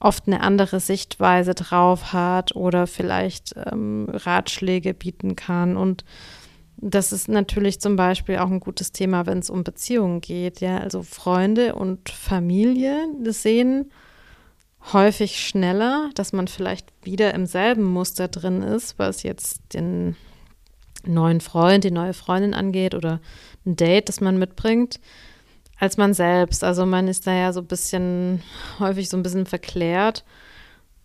oft 0.00 0.26
eine 0.26 0.40
andere 0.40 0.80
Sichtweise 0.80 1.54
drauf 1.54 2.12
hat 2.12 2.56
oder 2.56 2.88
vielleicht 2.88 3.54
ähm, 3.70 4.08
Ratschläge 4.10 4.92
bieten 4.92 5.36
kann. 5.36 5.76
Und 5.76 6.04
das 6.76 7.12
ist 7.12 7.28
natürlich 7.28 7.80
zum 7.80 7.94
Beispiel 7.94 8.38
auch 8.38 8.50
ein 8.50 8.58
gutes 8.58 8.90
Thema, 8.90 9.24
wenn 9.24 9.38
es 9.38 9.50
um 9.50 9.62
Beziehungen 9.62 10.20
geht. 10.20 10.60
Ja, 10.60 10.78
also 10.78 11.04
Freunde 11.04 11.76
und 11.76 12.08
Familie 12.08 13.06
sehen 13.26 13.92
häufig 14.92 15.40
schneller, 15.46 16.10
dass 16.14 16.32
man 16.32 16.48
vielleicht 16.48 16.92
wieder 17.02 17.34
im 17.34 17.46
selben 17.46 17.84
Muster 17.84 18.28
drin 18.28 18.62
ist, 18.62 18.98
was 18.98 19.22
jetzt 19.22 19.60
den 19.74 20.16
neuen 21.04 21.40
Freund, 21.40 21.84
die 21.84 21.90
neue 21.90 22.14
Freundin 22.14 22.54
angeht 22.54 22.94
oder 22.94 23.20
ein 23.64 23.76
Date, 23.76 24.08
das 24.08 24.20
man 24.20 24.38
mitbringt 24.38 25.00
als 25.80 25.96
man 25.96 26.14
selbst. 26.14 26.62
Also 26.62 26.86
man 26.86 27.08
ist 27.08 27.26
da 27.26 27.32
ja 27.32 27.52
so 27.52 27.60
ein 27.60 27.66
bisschen, 27.66 28.42
häufig 28.78 29.08
so 29.08 29.16
ein 29.16 29.22
bisschen 29.22 29.46
verklärt 29.46 30.24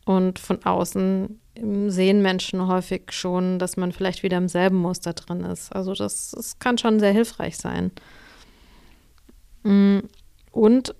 und 0.03 0.37
von 0.37 0.63
außen 0.63 1.39
sehen 1.87 2.21
Menschen 2.21 2.67
häufig 2.67 3.11
schon, 3.11 3.57
dass 3.57 3.77
man 3.77 3.93
vielleicht 3.93 4.21
wieder 4.21 4.37
im 4.37 4.49
selben 4.49 4.75
Muster 4.75 5.13
drin 5.13 5.45
ist. 5.45 5.73
Also 5.73 5.93
das, 5.93 6.31
das 6.31 6.59
kann 6.59 6.77
schon 6.77 6.99
sehr 6.99 7.13
hilfreich 7.13 7.55
sein. 7.55 7.91
Mm, 9.63 9.99
und 10.51 10.93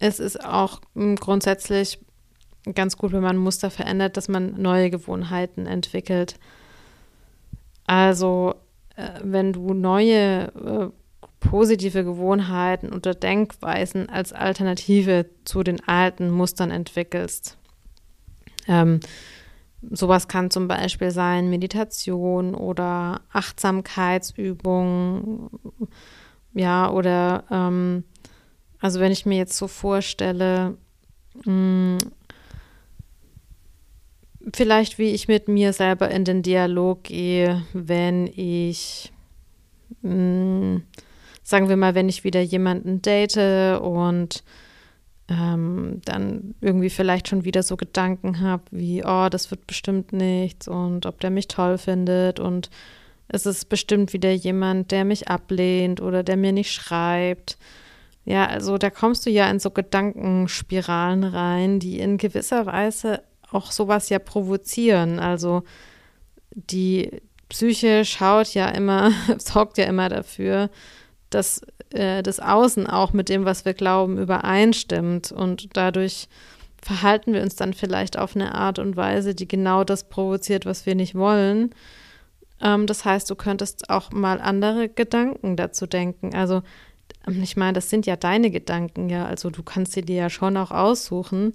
es 0.00 0.18
ist 0.18 0.44
auch 0.44 0.80
mm, 0.94 1.14
grundsätzlich 1.14 2.00
ganz 2.74 2.96
gut, 2.96 3.12
wenn 3.12 3.22
man 3.22 3.36
Muster 3.36 3.70
verändert, 3.70 4.16
dass 4.16 4.28
man 4.28 4.60
neue 4.60 4.90
Gewohnheiten 4.90 5.66
entwickelt. 5.66 6.40
Also 7.86 8.56
äh, 8.96 9.20
wenn 9.22 9.52
du 9.52 9.74
neue 9.74 10.52
äh, 10.54 10.88
positive 11.38 12.02
Gewohnheiten 12.04 12.92
oder 12.92 13.14
Denkweisen 13.14 14.08
als 14.08 14.32
Alternative 14.32 15.26
zu 15.44 15.62
den 15.62 15.86
alten 15.88 16.30
Mustern 16.30 16.70
entwickelst. 16.70 17.56
Ähm, 18.68 19.00
sowas 19.90 20.28
kann 20.28 20.50
zum 20.50 20.68
Beispiel 20.68 21.10
sein 21.10 21.48
Meditation 21.48 22.54
oder 22.54 23.22
Achtsamkeitsübungen 23.32 25.48
Ja, 26.52 26.90
oder 26.90 27.44
ähm, 27.50 28.04
also 28.80 29.00
wenn 29.00 29.12
ich 29.12 29.26
mir 29.26 29.38
jetzt 29.38 29.56
so 29.56 29.68
vorstelle, 29.68 30.76
mh, 31.44 31.44
hm, 31.44 31.98
vielleicht 34.54 34.98
wie 34.98 35.10
ich 35.10 35.28
mit 35.28 35.48
mir 35.48 35.72
selber 35.72 36.10
in 36.10 36.24
den 36.24 36.42
Dialog 36.42 37.04
gehe, 37.04 37.62
wenn 37.72 38.26
ich, 38.26 39.12
mh, 40.02 40.10
hm, 40.12 40.82
sagen 41.42 41.68
wir 41.68 41.76
mal, 41.76 41.94
wenn 41.94 42.08
ich 42.08 42.24
wieder 42.24 42.40
jemanden 42.40 43.02
date 43.02 43.80
und 43.80 44.44
ähm, 45.28 46.00
dann 46.04 46.54
irgendwie 46.60 46.90
vielleicht 46.90 47.28
schon 47.28 47.44
wieder 47.44 47.62
so 47.62 47.76
Gedanken 47.76 48.40
habe 48.40 48.64
wie, 48.70 49.04
oh, 49.04 49.28
das 49.28 49.50
wird 49.50 49.66
bestimmt 49.66 50.12
nichts 50.12 50.68
und 50.68 51.06
ob 51.06 51.20
der 51.20 51.30
mich 51.30 51.48
toll 51.48 51.78
findet 51.78 52.40
und 52.40 52.70
es 53.28 53.46
ist 53.46 53.68
bestimmt 53.68 54.12
wieder 54.12 54.32
jemand, 54.32 54.90
der 54.90 55.04
mich 55.04 55.28
ablehnt 55.28 56.00
oder 56.00 56.24
der 56.24 56.36
mir 56.36 56.52
nicht 56.52 56.72
schreibt. 56.72 57.58
Ja, 58.30 58.46
also 58.46 58.78
da 58.78 58.90
kommst 58.90 59.26
du 59.26 59.30
ja 59.30 59.50
in 59.50 59.58
so 59.58 59.72
Gedankenspiralen 59.72 61.24
rein, 61.24 61.80
die 61.80 61.98
in 61.98 62.16
gewisser 62.16 62.64
Weise 62.64 63.24
auch 63.50 63.72
sowas 63.72 64.08
ja 64.08 64.20
provozieren. 64.20 65.18
Also 65.18 65.64
die 66.54 67.10
Psyche 67.48 68.04
schaut 68.04 68.54
ja 68.54 68.68
immer, 68.68 69.10
sorgt 69.38 69.78
ja 69.78 69.86
immer 69.86 70.08
dafür, 70.08 70.70
dass 71.30 71.62
äh, 71.92 72.22
das 72.22 72.38
Außen 72.38 72.86
auch 72.86 73.12
mit 73.12 73.28
dem, 73.28 73.44
was 73.46 73.64
wir 73.64 73.74
glauben, 73.74 74.16
übereinstimmt. 74.16 75.32
Und 75.32 75.76
dadurch 75.76 76.28
verhalten 76.80 77.32
wir 77.32 77.42
uns 77.42 77.56
dann 77.56 77.74
vielleicht 77.74 78.16
auf 78.16 78.36
eine 78.36 78.54
Art 78.54 78.78
und 78.78 78.96
Weise, 78.96 79.34
die 79.34 79.48
genau 79.48 79.82
das 79.82 80.08
provoziert, 80.08 80.66
was 80.66 80.86
wir 80.86 80.94
nicht 80.94 81.16
wollen. 81.16 81.74
Ähm, 82.60 82.86
das 82.86 83.04
heißt, 83.04 83.28
du 83.28 83.34
könntest 83.34 83.90
auch 83.90 84.12
mal 84.12 84.40
andere 84.40 84.88
Gedanken 84.88 85.56
dazu 85.56 85.88
denken. 85.88 86.32
Also, 86.32 86.62
ähm, 87.30 87.42
ich 87.42 87.56
meine, 87.56 87.74
das 87.74 87.90
sind 87.90 88.06
ja 88.06 88.16
deine 88.16 88.50
Gedanken, 88.50 89.08
ja. 89.08 89.26
Also, 89.26 89.50
du 89.50 89.62
kannst 89.62 89.92
sie 89.92 90.02
dir 90.02 90.16
ja 90.16 90.30
schon 90.30 90.56
auch 90.56 90.70
aussuchen. 90.70 91.52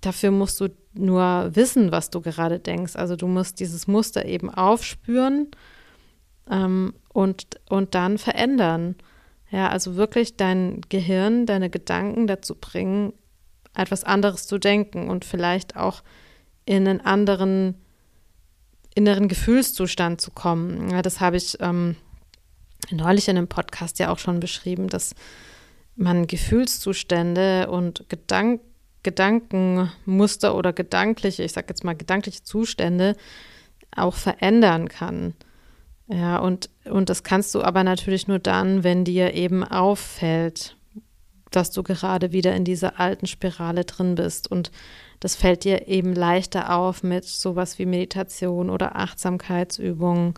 Dafür 0.00 0.30
musst 0.30 0.60
du 0.60 0.68
nur 0.92 1.50
wissen, 1.54 1.92
was 1.92 2.10
du 2.10 2.20
gerade 2.20 2.58
denkst. 2.58 2.96
Also, 2.96 3.16
du 3.16 3.26
musst 3.26 3.60
dieses 3.60 3.86
Muster 3.86 4.24
eben 4.24 4.50
aufspüren 4.50 5.48
ähm, 6.50 6.94
und, 7.12 7.46
und 7.68 7.94
dann 7.94 8.18
verändern. 8.18 8.96
Ja, 9.50 9.68
also 9.68 9.94
wirklich 9.94 10.36
dein 10.36 10.80
Gehirn, 10.88 11.46
deine 11.46 11.70
Gedanken 11.70 12.26
dazu 12.26 12.56
bringen, 12.56 13.12
etwas 13.72 14.02
anderes 14.02 14.48
zu 14.48 14.58
denken 14.58 15.08
und 15.08 15.24
vielleicht 15.24 15.76
auch 15.76 16.02
in 16.64 16.88
einen 16.88 17.00
anderen 17.00 17.76
inneren 18.94 19.28
Gefühlszustand 19.28 20.20
zu 20.20 20.30
kommen. 20.30 20.90
Ja, 20.90 21.02
das 21.02 21.20
habe 21.20 21.36
ich 21.36 21.56
ähm, 21.60 21.96
neulich 22.90 23.28
in 23.28 23.36
einem 23.36 23.48
Podcast 23.48 23.98
ja 23.98 24.10
auch 24.10 24.18
schon 24.18 24.40
beschrieben, 24.40 24.88
dass 24.88 25.14
man 25.96 26.26
Gefühlszustände 26.26 27.70
und 27.70 28.08
Gedank 28.08 28.60
Gedankenmuster 29.04 30.56
oder 30.56 30.72
gedankliche, 30.72 31.44
ich 31.44 31.52
sage 31.52 31.66
jetzt 31.68 31.84
mal 31.84 31.94
gedankliche 31.94 32.42
Zustände 32.42 33.16
auch 33.94 34.14
verändern 34.14 34.88
kann. 34.88 35.34
Ja, 36.08 36.38
und, 36.38 36.68
und 36.84 37.08
das 37.08 37.22
kannst 37.22 37.54
du 37.54 37.62
aber 37.62 37.84
natürlich 37.84 38.28
nur 38.28 38.38
dann, 38.38 38.82
wenn 38.82 39.04
dir 39.04 39.34
eben 39.34 39.62
auffällt, 39.62 40.76
dass 41.50 41.70
du 41.70 41.82
gerade 41.82 42.32
wieder 42.32 42.54
in 42.54 42.64
dieser 42.64 42.98
alten 42.98 43.26
Spirale 43.26 43.84
drin 43.84 44.16
bist. 44.16 44.50
Und 44.50 44.72
das 45.20 45.36
fällt 45.36 45.64
dir 45.64 45.86
eben 45.86 46.14
leichter 46.14 46.74
auf 46.74 47.02
mit 47.02 47.24
sowas 47.24 47.78
wie 47.78 47.86
Meditation 47.86 48.70
oder 48.70 48.96
Achtsamkeitsübungen 48.96 50.34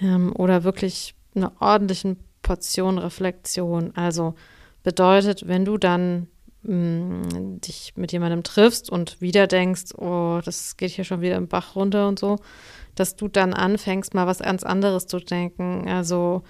ähm, 0.00 0.32
oder 0.34 0.64
wirklich 0.64 1.14
einer 1.34 1.52
ordentlichen 1.60 2.18
Portion 2.42 2.98
Reflexion. 2.98 3.92
Also 3.96 4.34
bedeutet, 4.82 5.46
wenn 5.46 5.64
du 5.64 5.78
dann 5.78 6.28
mh, 6.62 6.74
mm, 6.74 7.60
dich 7.60 7.94
mit 7.96 8.12
jemandem 8.12 8.42
triffst 8.42 8.90
und 8.90 9.20
wieder 9.20 9.46
denkst, 9.46 9.94
oh, 9.96 10.40
das 10.44 10.76
geht 10.76 10.90
hier 10.90 11.04
schon 11.04 11.20
wieder 11.20 11.36
im 11.36 11.48
Bach 11.48 11.76
runter 11.76 12.08
und 12.08 12.18
so, 12.18 12.38
dass 12.94 13.16
du 13.16 13.28
dann 13.28 13.54
anfängst, 13.54 14.14
mal 14.14 14.26
was 14.26 14.40
ganz 14.40 14.62
anderes 14.62 15.06
zu 15.06 15.18
denken. 15.18 15.88
Also 15.88 16.42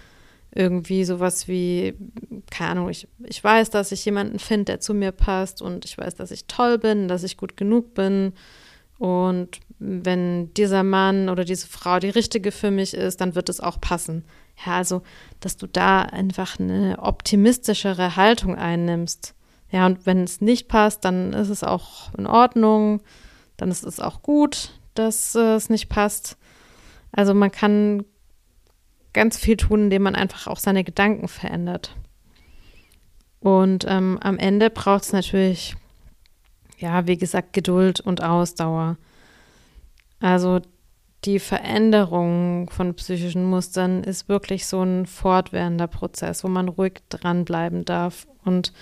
irgendwie 0.54 1.04
sowas 1.04 1.48
wie, 1.48 1.94
keine 2.50 2.72
Ahnung, 2.72 2.90
ich, 2.90 3.09
ich 3.24 3.42
weiß, 3.42 3.70
dass 3.70 3.90
ich 3.90 4.04
jemanden 4.04 4.38
finde, 4.38 4.66
der 4.66 4.80
zu 4.80 4.92
mir 4.92 5.12
passt 5.12 5.62
und 5.62 5.85
ich 5.85 5.96
weiß, 5.96 6.14
dass 6.14 6.30
ich 6.30 6.46
toll 6.46 6.78
bin, 6.78 7.09
dass 7.09 7.22
ich 7.22 7.38
gut 7.38 7.57
genug 7.57 7.94
bin. 7.94 8.35
Und 8.98 9.61
wenn 9.78 10.52
dieser 10.54 10.83
Mann 10.83 11.28
oder 11.28 11.44
diese 11.44 11.66
Frau 11.66 11.98
die 11.98 12.11
richtige 12.11 12.52
für 12.52 12.70
mich 12.70 12.94
ist, 12.94 13.20
dann 13.20 13.35
wird 13.35 13.48
es 13.48 13.61
auch 13.61 13.80
passen. 13.80 14.24
Ja, 14.64 14.76
also, 14.76 15.02
dass 15.40 15.56
du 15.56 15.66
da 15.66 16.02
einfach 16.02 16.58
eine 16.58 16.98
optimistischere 16.98 18.16
Haltung 18.16 18.56
einnimmst. 18.56 19.34
Ja, 19.70 19.86
und 19.86 20.06
wenn 20.06 20.24
es 20.24 20.40
nicht 20.40 20.68
passt, 20.68 21.04
dann 21.04 21.32
ist 21.32 21.48
es 21.48 21.64
auch 21.64 22.12
in 22.14 22.26
Ordnung, 22.26 23.00
dann 23.56 23.70
ist 23.70 23.84
es 23.84 24.00
auch 24.00 24.22
gut, 24.22 24.78
dass 24.94 25.34
äh, 25.34 25.54
es 25.54 25.70
nicht 25.70 25.88
passt. 25.88 26.36
Also 27.10 27.34
man 27.34 27.50
kann 27.50 28.04
ganz 29.12 29.38
viel 29.38 29.56
tun, 29.56 29.84
indem 29.84 30.02
man 30.02 30.14
einfach 30.14 30.46
auch 30.46 30.58
seine 30.58 30.84
Gedanken 30.84 31.28
verändert. 31.28 31.96
Und 33.40 33.84
ähm, 33.88 34.18
am 34.22 34.38
Ende 34.38 34.70
braucht 34.70 35.04
es 35.04 35.12
natürlich, 35.12 35.74
ja, 36.78 37.06
wie 37.06 37.16
gesagt, 37.18 37.52
Geduld 37.52 38.00
und 38.00 38.22
Ausdauer. 38.22 38.96
Also 40.20 40.60
die 41.24 41.38
Veränderung 41.38 42.68
von 42.70 42.94
psychischen 42.94 43.44
Mustern 43.44 44.02
ist 44.02 44.28
wirklich 44.28 44.66
so 44.66 44.82
ein 44.82 45.06
fortwährender 45.06 45.87
Prozess, 45.87 46.42
wo 46.42 46.48
man 46.48 46.68
ruhig 46.68 46.94
dranbleiben 47.11 47.85
darf. 47.85 48.26
Und 48.44 48.72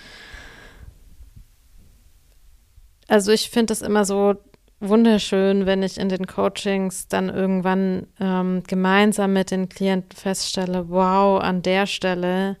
also 3.07 3.31
ich 3.31 3.49
finde 3.49 3.73
es 3.73 3.81
immer 3.81 4.05
so 4.05 4.35
wunderschön, 4.79 5.67
wenn 5.67 5.83
ich 5.83 5.99
in 5.99 6.09
den 6.09 6.25
Coachings 6.25 7.07
dann 7.07 7.29
irgendwann 7.29 8.07
ähm, 8.19 8.63
gemeinsam 8.65 9.33
mit 9.33 9.51
den 9.51 9.69
Klienten 9.69 10.17
feststelle, 10.17 10.89
wow, 10.89 11.39
an 11.39 11.61
der 11.61 11.85
Stelle 11.85 12.57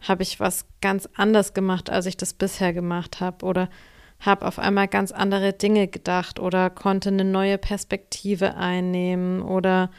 habe 0.00 0.22
ich 0.22 0.38
was 0.38 0.66
ganz 0.80 1.08
anders 1.16 1.54
gemacht, 1.54 1.90
als 1.90 2.06
ich 2.06 2.16
das 2.16 2.32
bisher 2.32 2.72
gemacht 2.72 3.20
habe 3.20 3.44
oder 3.44 3.68
habe 4.20 4.46
auf 4.46 4.58
einmal 4.58 4.88
ganz 4.88 5.12
andere 5.12 5.52
Dinge 5.52 5.88
gedacht 5.88 6.40
oder 6.40 6.70
konnte 6.70 7.10
eine 7.10 7.24
neue 7.24 7.58
Perspektive 7.58 8.56
einnehmen 8.56 9.42
oder 9.42 9.90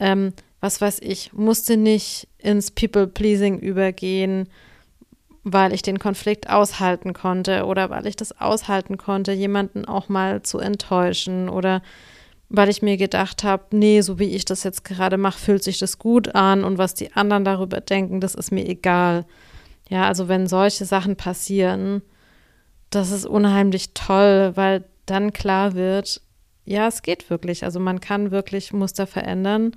ähm, 0.00 0.32
was 0.60 0.80
weiß 0.80 1.00
ich, 1.00 1.32
musste 1.32 1.76
nicht 1.76 2.28
ins 2.38 2.70
People-Pleasing 2.70 3.58
übergehen, 3.58 4.48
weil 5.44 5.72
ich 5.72 5.82
den 5.82 5.98
Konflikt 5.98 6.48
aushalten 6.48 7.14
konnte 7.14 7.66
oder 7.66 7.90
weil 7.90 8.06
ich 8.06 8.16
das 8.16 8.40
aushalten 8.40 8.96
konnte, 8.96 9.32
jemanden 9.32 9.84
auch 9.84 10.08
mal 10.08 10.42
zu 10.42 10.58
enttäuschen 10.58 11.48
oder 11.48 11.82
weil 12.48 12.68
ich 12.68 12.82
mir 12.82 12.96
gedacht 12.96 13.44
habe, 13.44 13.64
nee, 13.72 14.02
so 14.02 14.18
wie 14.18 14.36
ich 14.36 14.44
das 14.44 14.62
jetzt 14.62 14.84
gerade 14.84 15.16
mache, 15.16 15.38
fühlt 15.38 15.64
sich 15.64 15.78
das 15.78 15.98
gut 15.98 16.34
an 16.34 16.64
und 16.64 16.78
was 16.78 16.94
die 16.94 17.12
anderen 17.14 17.44
darüber 17.44 17.80
denken, 17.80 18.20
das 18.20 18.34
ist 18.34 18.52
mir 18.52 18.68
egal. 18.68 19.24
Ja, 19.88 20.06
also 20.06 20.28
wenn 20.28 20.46
solche 20.46 20.84
Sachen 20.84 21.16
passieren, 21.16 22.02
das 22.94 23.10
ist 23.10 23.26
unheimlich 23.26 23.94
toll, 23.94 24.52
weil 24.54 24.84
dann 25.06 25.32
klar 25.32 25.74
wird, 25.74 26.20
ja, 26.64 26.86
es 26.86 27.02
geht 27.02 27.28
wirklich. 27.30 27.64
Also 27.64 27.80
man 27.80 28.00
kann 28.00 28.30
wirklich 28.30 28.72
Muster 28.72 29.06
verändern 29.06 29.72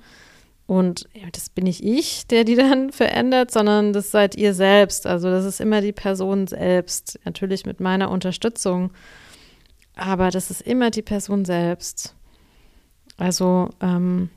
und 0.66 1.08
das 1.32 1.48
bin 1.48 1.64
nicht 1.64 1.82
ich, 1.82 2.26
der 2.26 2.44
die 2.44 2.56
dann 2.56 2.92
verändert, 2.92 3.50
sondern 3.50 3.92
das 3.92 4.10
seid 4.10 4.34
ihr 4.36 4.52
selbst. 4.54 5.06
Also 5.06 5.30
das 5.30 5.44
ist 5.44 5.60
immer 5.60 5.80
die 5.80 5.92
Person 5.92 6.46
selbst. 6.46 7.18
Natürlich 7.24 7.66
mit 7.66 7.80
meiner 7.80 8.10
Unterstützung. 8.10 8.92
Aber 9.94 10.30
das 10.30 10.50
ist 10.50 10.62
immer 10.62 10.90
die 10.90 11.02
Person 11.02 11.44
selbst. 11.44 12.14
Also, 13.16 13.70
ähm, 13.80 14.28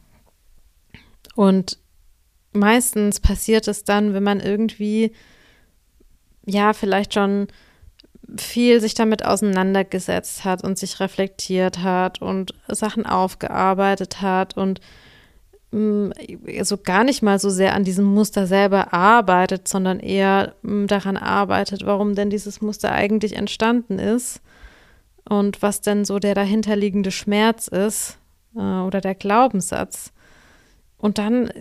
und 1.36 1.78
meistens 2.54 3.20
passiert 3.20 3.68
es 3.68 3.84
dann, 3.84 4.13
wenn 4.13 4.24
man 4.24 4.39
irgendwie, 4.39 5.12
ja, 6.46 6.74
vielleicht 6.74 7.13
schon 7.13 7.48
viel 8.38 8.82
sich 8.82 8.94
damit 8.94 9.26
auseinandergesetzt 9.26 10.46
hat 10.46 10.63
und 10.63 10.78
sich 10.78 11.00
reflektiert 11.00 11.80
hat 11.80 12.22
und 12.22 12.54
Sachen 12.68 13.06
aufgearbeitet 13.06 14.22
hat 14.22 14.58
und 14.58 14.82
Mm, 15.72 16.10
so 16.63 16.78
gar 16.78 17.04
nicht 17.04 17.22
mal 17.22 17.38
so 17.39 17.50
sehr 17.50 17.76
an 17.76 17.84
diesem 17.84 18.06
Muster 18.06 18.48
selber 18.48 18.92
arbeitet, 18.94 19.68
sondern 19.68 20.00
eher 20.00 20.56
mm, 20.63 20.88
daran 20.88 21.15
arbeitet, 21.15 21.86
warum 21.86 22.15
denn 22.15 22.32
dieses 22.32 22.62
Muster 22.62 22.92
eigentlich 22.92 23.36
entstanden 23.36 24.00
ist 24.00 24.42
und 25.30 25.62
was 25.62 25.82
denn 25.82 26.06
so 26.06 26.18
der 26.18 26.34
dahinterliegende 26.34 27.12
Schmerz 27.12 27.68
ist 27.68 28.18
äh, 28.56 28.60
oder 28.60 29.00
der 29.00 29.13
Glaubenssatz. 29.13 30.12
Und 30.98 31.20
dann 31.20 31.52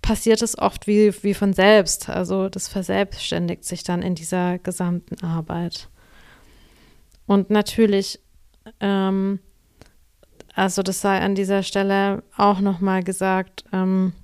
passiert 0.00 0.42
es 0.42 0.56
oft 0.56 0.86
wie, 0.86 1.12
wie 1.24 1.34
von 1.34 1.52
selbst. 1.52 2.08
Also 2.08 2.48
das 2.48 2.68
verselbstständigt 2.68 3.64
sich 3.64 3.82
dann 3.82 4.00
in 4.00 4.14
dieser 4.14 4.58
gesamten 4.58 5.24
Arbeit. 5.24 5.88
Und 7.26 7.50
natürlich 7.50 8.20
ähm, 8.80 9.40
also 10.56 10.82
das 10.82 11.02
sei 11.02 11.20
an 11.20 11.34
dieser 11.34 11.62
Stelle 11.62 12.22
auch 12.34 12.60
nochmal 12.60 13.02
gesagt, 13.02 13.64
ähm, 13.74 14.14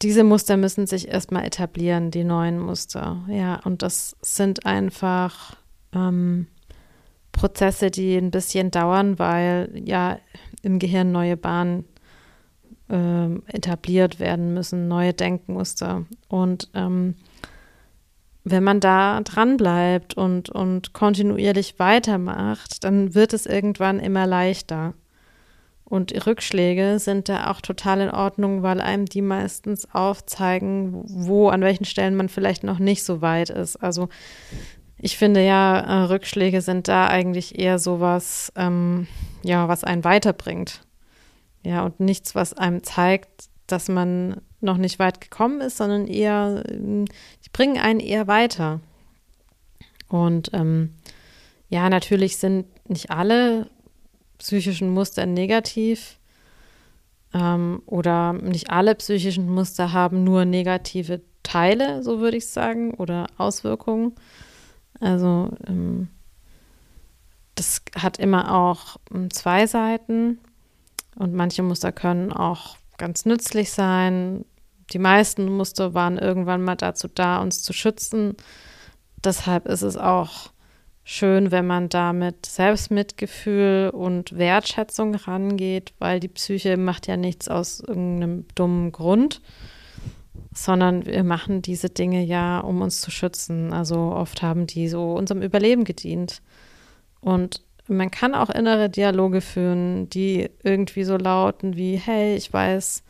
diese 0.00 0.22
Muster 0.22 0.56
müssen 0.56 0.86
sich 0.86 1.08
erstmal 1.08 1.44
etablieren, 1.44 2.12
die 2.12 2.22
neuen 2.22 2.60
Muster. 2.60 3.24
Ja, 3.28 3.60
und 3.64 3.82
das 3.82 4.16
sind 4.22 4.64
einfach 4.64 5.56
ähm, 5.92 6.46
Prozesse, 7.32 7.90
die 7.90 8.16
ein 8.16 8.30
bisschen 8.30 8.70
dauern, 8.70 9.18
weil 9.18 9.72
ja 9.74 10.20
im 10.62 10.78
Gehirn 10.78 11.10
neue 11.10 11.36
Bahnen 11.36 11.84
äh, 12.88 13.34
etabliert 13.48 14.20
werden 14.20 14.54
müssen, 14.54 14.86
neue 14.86 15.14
Denkmuster. 15.14 16.06
Und 16.28 16.70
ähm, 16.74 17.16
wenn 18.48 18.62
man 18.62 18.78
da 18.78 19.20
dran 19.22 19.56
bleibt 19.56 20.16
und, 20.16 20.50
und 20.50 20.92
kontinuierlich 20.92 21.80
weitermacht, 21.80 22.84
dann 22.84 23.12
wird 23.12 23.32
es 23.32 23.44
irgendwann 23.44 23.98
immer 23.98 24.24
leichter. 24.24 24.94
Und 25.84 26.12
Rückschläge 26.26 27.00
sind 27.00 27.28
da 27.28 27.50
auch 27.50 27.60
total 27.60 28.02
in 28.02 28.10
Ordnung, 28.10 28.62
weil 28.62 28.80
einem 28.80 29.06
die 29.06 29.20
meistens 29.20 29.92
aufzeigen, 29.92 31.02
wo, 31.06 31.48
an 31.48 31.60
welchen 31.62 31.84
Stellen 31.84 32.14
man 32.14 32.28
vielleicht 32.28 32.62
noch 32.62 32.78
nicht 32.78 33.02
so 33.02 33.20
weit 33.20 33.50
ist. 33.50 33.76
Also 33.76 34.08
ich 34.96 35.18
finde 35.18 35.44
ja, 35.44 35.80
äh, 35.80 36.02
Rückschläge 36.04 36.60
sind 36.60 36.86
da 36.86 37.08
eigentlich 37.08 37.58
eher 37.58 37.80
sowas, 37.80 38.52
ähm, 38.54 39.08
ja, 39.42 39.66
was 39.66 39.82
einen 39.82 40.04
weiterbringt. 40.04 40.82
Ja, 41.64 41.84
und 41.84 41.98
nichts, 41.98 42.36
was 42.36 42.52
einem 42.52 42.84
zeigt, 42.84 43.48
dass 43.66 43.88
man 43.88 44.40
noch 44.60 44.76
nicht 44.76 44.98
weit 44.98 45.20
gekommen 45.20 45.60
ist, 45.60 45.76
sondern 45.78 46.06
eher, 46.06 46.62
ähm, 46.68 47.06
bringen 47.56 47.78
einen 47.78 48.00
eher 48.00 48.26
weiter. 48.26 48.80
Und 50.08 50.50
ähm, 50.52 50.90
ja, 51.70 51.88
natürlich 51.88 52.36
sind 52.36 52.66
nicht 52.86 53.10
alle 53.10 53.70
psychischen 54.36 54.90
Muster 54.90 55.24
negativ 55.24 56.18
ähm, 57.32 57.80
oder 57.86 58.34
nicht 58.34 58.68
alle 58.68 58.94
psychischen 58.94 59.48
Muster 59.48 59.94
haben 59.94 60.22
nur 60.22 60.44
negative 60.44 61.22
Teile, 61.42 62.02
so 62.02 62.20
würde 62.20 62.36
ich 62.36 62.46
sagen, 62.46 62.92
oder 62.92 63.26
Auswirkungen. 63.38 64.12
Also 65.00 65.48
ähm, 65.66 66.08
das 67.54 67.80
hat 67.96 68.18
immer 68.18 68.54
auch 68.54 68.98
ähm, 69.14 69.30
zwei 69.30 69.66
Seiten 69.66 70.40
und 71.14 71.32
manche 71.32 71.62
Muster 71.62 71.90
können 71.90 72.34
auch 72.34 72.76
ganz 72.98 73.24
nützlich 73.24 73.70
sein. 73.72 74.44
Die 74.92 74.98
meisten 74.98 75.50
Muster 75.50 75.94
waren 75.94 76.18
irgendwann 76.18 76.62
mal 76.62 76.76
dazu 76.76 77.08
da, 77.08 77.40
uns 77.40 77.62
zu 77.62 77.72
schützen. 77.72 78.36
Deshalb 79.24 79.66
ist 79.66 79.82
es 79.82 79.96
auch 79.96 80.50
schön, 81.02 81.50
wenn 81.50 81.66
man 81.66 81.88
da 81.88 82.12
mit 82.12 82.46
Selbstmitgefühl 82.46 83.90
und 83.92 84.36
Wertschätzung 84.36 85.14
rangeht, 85.14 85.94
weil 85.98 86.20
die 86.20 86.28
Psyche 86.28 86.76
macht 86.76 87.06
ja 87.06 87.16
nichts 87.16 87.48
aus 87.48 87.80
irgendeinem 87.80 88.44
dummen 88.54 88.92
Grund, 88.92 89.40
sondern 90.52 91.06
wir 91.06 91.24
machen 91.24 91.62
diese 91.62 91.90
Dinge 91.90 92.24
ja, 92.24 92.58
um 92.60 92.80
uns 92.80 93.00
zu 93.00 93.10
schützen. 93.10 93.72
Also 93.72 93.96
oft 93.96 94.42
haben 94.42 94.66
die 94.66 94.88
so 94.88 95.14
unserem 95.14 95.42
Überleben 95.42 95.84
gedient. 95.84 96.42
Und 97.20 97.62
man 97.88 98.10
kann 98.10 98.34
auch 98.34 98.50
innere 98.50 98.90
Dialoge 98.90 99.40
führen, 99.40 100.10
die 100.10 100.50
irgendwie 100.62 101.04
so 101.04 101.16
lauten 101.16 101.76
wie, 101.76 101.96
hey, 101.96 102.34
ich 102.36 102.52
weiß, 102.52 103.04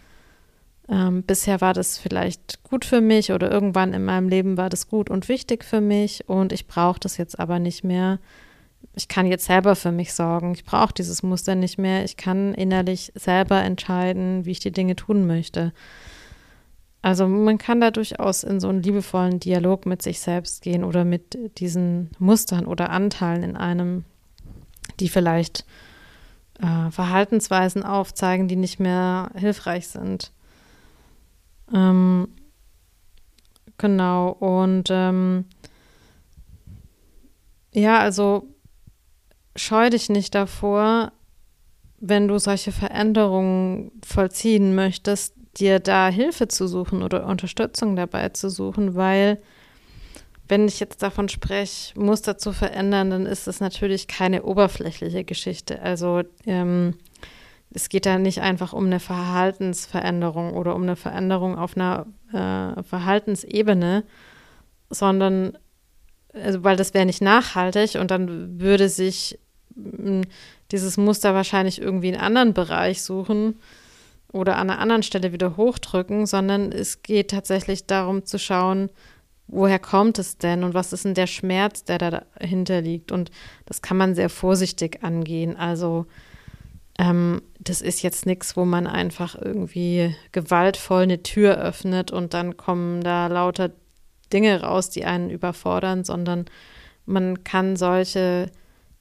ähm, 0.88 1.22
bisher 1.24 1.60
war 1.60 1.74
das 1.74 1.98
vielleicht 1.98 2.62
gut 2.62 2.84
für 2.84 3.00
mich 3.00 3.32
oder 3.32 3.50
irgendwann 3.50 3.92
in 3.92 4.04
meinem 4.04 4.28
Leben 4.28 4.56
war 4.56 4.68
das 4.68 4.88
gut 4.88 5.10
und 5.10 5.28
wichtig 5.28 5.64
für 5.64 5.80
mich 5.80 6.28
und 6.28 6.52
ich 6.52 6.66
brauche 6.66 7.00
das 7.00 7.16
jetzt 7.16 7.38
aber 7.40 7.58
nicht 7.58 7.82
mehr. 7.82 8.18
Ich 8.94 9.08
kann 9.08 9.26
jetzt 9.26 9.46
selber 9.46 9.74
für 9.74 9.90
mich 9.90 10.14
sorgen. 10.14 10.52
Ich 10.52 10.64
brauche 10.64 10.94
dieses 10.94 11.22
Muster 11.22 11.54
nicht 11.54 11.76
mehr. 11.76 12.04
Ich 12.04 12.16
kann 12.16 12.54
innerlich 12.54 13.12
selber 13.14 13.62
entscheiden, 13.62 14.44
wie 14.44 14.52
ich 14.52 14.60
die 14.60 14.70
Dinge 14.70 14.94
tun 14.94 15.26
möchte. 15.26 15.72
Also 17.02 17.26
man 17.28 17.58
kann 17.58 17.80
da 17.80 17.90
durchaus 17.90 18.42
in 18.42 18.58
so 18.60 18.68
einen 18.68 18.82
liebevollen 18.82 19.40
Dialog 19.40 19.86
mit 19.86 20.02
sich 20.02 20.20
selbst 20.20 20.62
gehen 20.62 20.82
oder 20.82 21.04
mit 21.04 21.58
diesen 21.58 22.10
Mustern 22.18 22.66
oder 22.66 22.90
Anteilen 22.90 23.42
in 23.42 23.56
einem, 23.56 24.04
die 24.98 25.08
vielleicht 25.08 25.64
äh, 26.60 26.90
Verhaltensweisen 26.90 27.82
aufzeigen, 27.82 28.48
die 28.48 28.56
nicht 28.56 28.80
mehr 28.80 29.30
hilfreich 29.36 29.88
sind. 29.88 30.32
Ähm, 31.72 32.28
genau, 33.78 34.30
und 34.30 34.88
ähm, 34.90 35.44
ja, 37.72 37.98
also 37.98 38.46
scheu 39.56 39.90
dich 39.90 40.08
nicht 40.08 40.34
davor, 40.34 41.12
wenn 41.98 42.28
du 42.28 42.38
solche 42.38 42.72
Veränderungen 42.72 43.90
vollziehen 44.04 44.74
möchtest, 44.74 45.34
dir 45.58 45.80
da 45.80 46.08
Hilfe 46.08 46.48
zu 46.48 46.68
suchen 46.68 47.02
oder 47.02 47.26
Unterstützung 47.26 47.96
dabei 47.96 48.28
zu 48.30 48.50
suchen, 48.50 48.94
weil 48.94 49.40
wenn 50.48 50.68
ich 50.68 50.78
jetzt 50.78 51.02
davon 51.02 51.28
spreche, 51.28 51.98
Muster 51.98 52.38
zu 52.38 52.52
verändern, 52.52 53.10
dann 53.10 53.26
ist 53.26 53.48
es 53.48 53.60
natürlich 53.60 54.06
keine 54.06 54.44
oberflächliche 54.44 55.24
Geschichte. 55.24 55.82
Also 55.82 56.22
ähm, 56.46 56.94
es 57.76 57.90
geht 57.90 58.06
da 58.06 58.18
nicht 58.18 58.40
einfach 58.40 58.72
um 58.72 58.86
eine 58.86 59.00
Verhaltensveränderung 59.00 60.54
oder 60.54 60.74
um 60.74 60.82
eine 60.82 60.96
Veränderung 60.96 61.58
auf 61.58 61.76
einer 61.76 62.06
äh, 62.32 62.82
Verhaltensebene, 62.82 64.02
sondern, 64.88 65.58
also, 66.32 66.64
weil 66.64 66.76
das 66.76 66.94
wäre 66.94 67.04
nicht 67.04 67.20
nachhaltig 67.20 67.96
und 67.96 68.10
dann 68.10 68.58
würde 68.60 68.88
sich 68.88 69.38
mh, 69.74 70.22
dieses 70.72 70.96
Muster 70.96 71.34
wahrscheinlich 71.34 71.78
irgendwie 71.78 72.08
in 72.08 72.14
einen 72.14 72.24
anderen 72.24 72.54
Bereich 72.54 73.02
suchen 73.02 73.56
oder 74.32 74.56
an 74.56 74.70
einer 74.70 74.80
anderen 74.80 75.02
Stelle 75.02 75.32
wieder 75.32 75.58
hochdrücken, 75.58 76.24
sondern 76.24 76.72
es 76.72 77.02
geht 77.02 77.30
tatsächlich 77.30 77.86
darum 77.86 78.24
zu 78.24 78.38
schauen, 78.38 78.90
woher 79.48 79.78
kommt 79.78 80.18
es 80.18 80.38
denn 80.38 80.64
und 80.64 80.72
was 80.72 80.94
ist 80.94 81.04
denn 81.04 81.14
der 81.14 81.26
Schmerz, 81.26 81.84
der 81.84 81.98
da 81.98 82.22
dahinter 82.38 82.80
liegt. 82.80 83.12
Und 83.12 83.30
das 83.66 83.82
kann 83.82 83.98
man 83.98 84.14
sehr 84.14 84.30
vorsichtig 84.30 85.04
angehen. 85.04 85.56
Also 85.56 86.06
ähm, 86.98 87.42
das 87.58 87.82
ist 87.82 88.02
jetzt 88.02 88.26
nichts, 88.26 88.56
wo 88.56 88.64
man 88.64 88.86
einfach 88.86 89.34
irgendwie 89.34 90.14
gewaltvoll 90.32 91.02
eine 91.02 91.22
Tür 91.22 91.56
öffnet 91.58 92.10
und 92.10 92.32
dann 92.34 92.56
kommen 92.56 93.02
da 93.02 93.26
lauter 93.26 93.70
Dinge 94.32 94.62
raus, 94.62 94.90
die 94.90 95.04
einen 95.04 95.30
überfordern, 95.30 96.04
sondern 96.04 96.46
man 97.04 97.44
kann 97.44 97.76
solche 97.76 98.50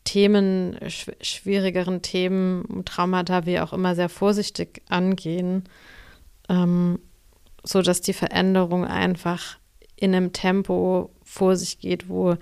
Themen, 0.04 0.78
schw 0.88 1.14
schwierigeren 1.22 2.02
Themen, 2.02 2.84
Traumata, 2.86 3.46
wie 3.46 3.60
auch 3.60 3.74
immer, 3.74 3.96
sehr 3.96 4.10
vorsichtig 4.10 4.84
angehen, 4.88 5.64
ähm, 6.48 7.00
sodass 7.64 8.02
die 8.02 8.14
Veränderung 8.14 8.86
einfach 8.86 9.58
in 9.96 10.14
einem 10.14 10.32
Tempo 10.32 11.10
vor 11.24 11.56
sich 11.56 11.80
geht, 11.80 12.08
wo 12.08 12.36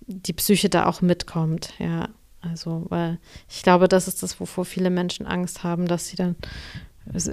die 0.00 0.32
Psyche 0.32 0.68
da 0.68 0.86
auch 0.86 1.02
mitkommt, 1.02 1.74
ja. 1.78 2.08
Also, 2.40 2.86
weil 2.88 3.18
ich 3.48 3.62
glaube, 3.62 3.88
das 3.88 4.08
ist 4.08 4.22
das, 4.22 4.38
wovor 4.40 4.64
viele 4.64 4.90
Menschen 4.90 5.26
Angst 5.26 5.64
haben, 5.64 5.86
dass 5.86 6.08
sie 6.08 6.16
dann 6.16 6.36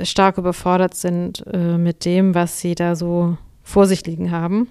stark 0.04 0.38
überfordert 0.38 0.96
sind 0.96 1.46
äh, 1.52 1.78
mit 1.78 2.06
dem, 2.06 2.34
was 2.34 2.60
sie 2.60 2.76
da 2.76 2.96
so 2.96 3.38
vor 3.62 3.86
sich 3.88 4.06
liegen 4.06 4.32
haben. 4.32 4.70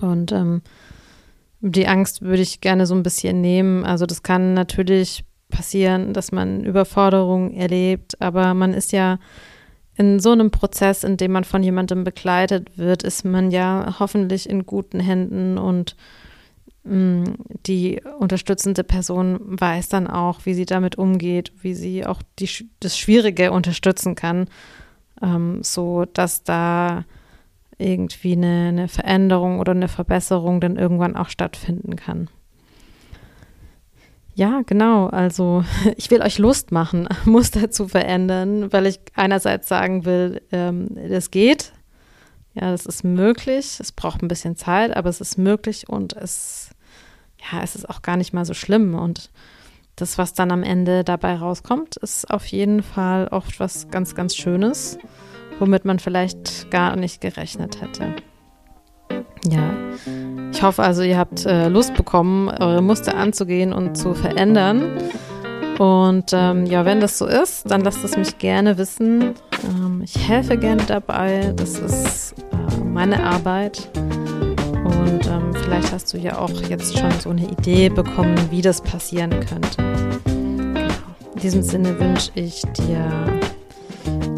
Und 0.00 0.32
ähm, 0.32 0.62
die 1.60 1.86
Angst 1.86 2.22
würde 2.22 2.42
ich 2.42 2.60
gerne 2.60 2.86
so 2.86 2.94
ein 2.94 3.02
bisschen 3.02 3.40
nehmen. 3.40 3.84
Also 3.84 4.06
das 4.06 4.22
kann 4.22 4.54
natürlich 4.54 5.24
passieren, 5.50 6.12
dass 6.12 6.32
man 6.32 6.64
Überforderung 6.64 7.52
erlebt, 7.52 8.20
aber 8.20 8.54
man 8.54 8.72
ist 8.72 8.92
ja 8.92 9.18
in 9.96 10.20
so 10.20 10.30
einem 10.32 10.50
Prozess, 10.50 11.04
in 11.04 11.16
dem 11.16 11.32
man 11.32 11.44
von 11.44 11.62
jemandem 11.62 12.04
begleitet 12.04 12.78
wird, 12.78 13.02
ist 13.02 13.24
man 13.24 13.50
ja 13.50 13.96
hoffentlich 13.98 14.48
in 14.48 14.64
guten 14.64 15.00
Händen 15.00 15.58
und 15.58 15.96
die 16.82 18.00
unterstützende 18.18 18.84
Person 18.84 19.38
weiß 19.42 19.90
dann 19.90 20.06
auch, 20.06 20.46
wie 20.46 20.54
sie 20.54 20.64
damit 20.64 20.96
umgeht, 20.96 21.52
wie 21.60 21.74
sie 21.74 22.06
auch 22.06 22.22
die, 22.38 22.48
das 22.80 22.96
Schwierige 22.96 23.52
unterstützen 23.52 24.14
kann, 24.14 24.48
ähm, 25.20 25.62
so 25.62 26.06
dass 26.06 26.42
da 26.42 27.04
irgendwie 27.76 28.32
eine, 28.32 28.68
eine 28.68 28.88
Veränderung 28.88 29.58
oder 29.58 29.72
eine 29.72 29.88
Verbesserung 29.88 30.60
dann 30.60 30.76
irgendwann 30.76 31.16
auch 31.16 31.28
stattfinden 31.28 31.96
kann. 31.96 32.28
Ja, 34.34 34.62
genau. 34.64 35.08
Also 35.08 35.64
ich 35.96 36.10
will 36.10 36.22
euch 36.22 36.38
Lust 36.38 36.72
machen, 36.72 37.08
Muster 37.24 37.70
zu 37.70 37.88
verändern, 37.88 38.72
weil 38.72 38.86
ich 38.86 39.00
einerseits 39.14 39.68
sagen 39.68 40.04
will, 40.04 40.40
ähm, 40.50 40.88
das 41.10 41.30
geht. 41.30 41.72
Ja, 42.54 42.72
das 42.72 42.86
ist 42.86 43.04
möglich. 43.04 43.78
Es 43.80 43.92
braucht 43.92 44.22
ein 44.22 44.28
bisschen 44.28 44.56
Zeit, 44.56 44.96
aber 44.96 45.08
es 45.08 45.20
ist 45.20 45.38
möglich 45.38 45.88
und 45.88 46.14
es 46.14 46.70
ja, 47.52 47.62
es 47.62 47.74
ist 47.74 47.88
auch 47.88 48.02
gar 48.02 48.16
nicht 48.16 48.32
mal 48.32 48.44
so 48.44 48.54
schlimm. 48.54 48.94
Und 48.94 49.30
das, 49.96 50.18
was 50.18 50.34
dann 50.34 50.50
am 50.50 50.62
Ende 50.62 51.04
dabei 51.04 51.34
rauskommt, 51.36 51.96
ist 51.96 52.30
auf 52.30 52.46
jeden 52.46 52.82
Fall 52.82 53.28
oft 53.28 53.60
was 53.60 53.88
ganz, 53.90 54.14
ganz 54.14 54.34
Schönes, 54.36 54.98
womit 55.58 55.84
man 55.84 55.98
vielleicht 55.98 56.70
gar 56.70 56.96
nicht 56.96 57.20
gerechnet 57.20 57.80
hätte. 57.80 58.16
Ja, 59.44 59.72
ich 60.52 60.62
hoffe 60.62 60.82
also, 60.82 61.02
ihr 61.02 61.18
habt 61.18 61.46
äh, 61.46 61.68
Lust 61.68 61.94
bekommen, 61.94 62.48
eure 62.48 62.82
Muster 62.82 63.16
anzugehen 63.16 63.72
und 63.72 63.96
zu 63.96 64.14
verändern. 64.14 64.98
Und 65.78 66.32
ähm, 66.32 66.66
ja, 66.66 66.84
wenn 66.84 67.00
das 67.00 67.16
so 67.16 67.26
ist, 67.26 67.70
dann 67.70 67.80
lasst 67.80 68.04
es 68.04 68.16
mich 68.16 68.38
gerne 68.38 68.76
wissen 68.76 69.34
Ähm, 69.64 70.02
ich 70.02 70.28
helfe 70.28 70.56
gerne 70.56 70.82
dabei. 70.86 71.52
Das 71.56 71.78
ist 71.78 72.34
äh, 72.52 72.84
meine 72.84 73.22
Arbeit. 73.22 73.88
Und 73.94 75.26
ähm, 75.26 75.54
vielleicht 75.54 75.92
hast 75.92 76.12
du 76.12 76.18
ja 76.18 76.38
auch 76.38 76.62
jetzt 76.68 76.98
schon 76.98 77.10
so 77.20 77.30
eine 77.30 77.46
Idee 77.48 77.88
bekommen, 77.88 78.36
wie 78.50 78.62
das 78.62 78.80
passieren 78.80 79.30
könnte. 79.30 79.82
Genau. 80.24 80.80
In 81.34 81.40
diesem 81.40 81.62
Sinne 81.62 81.98
wünsche 81.98 82.30
ich 82.34 82.62
dir 82.72 83.08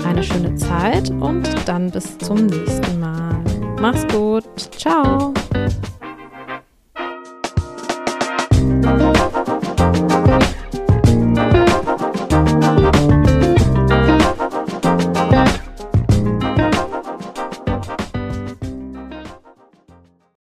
eine 0.04 0.22
schöne 0.22 0.54
Zeit 0.56 1.10
und 1.10 1.48
dann 1.66 1.90
bis 1.90 2.18
zum 2.18 2.46
nächsten 2.46 3.00
Mal. 3.00 3.34
Mach's 3.80 4.06
gut. 4.08 4.44
Ciao. 4.76 5.32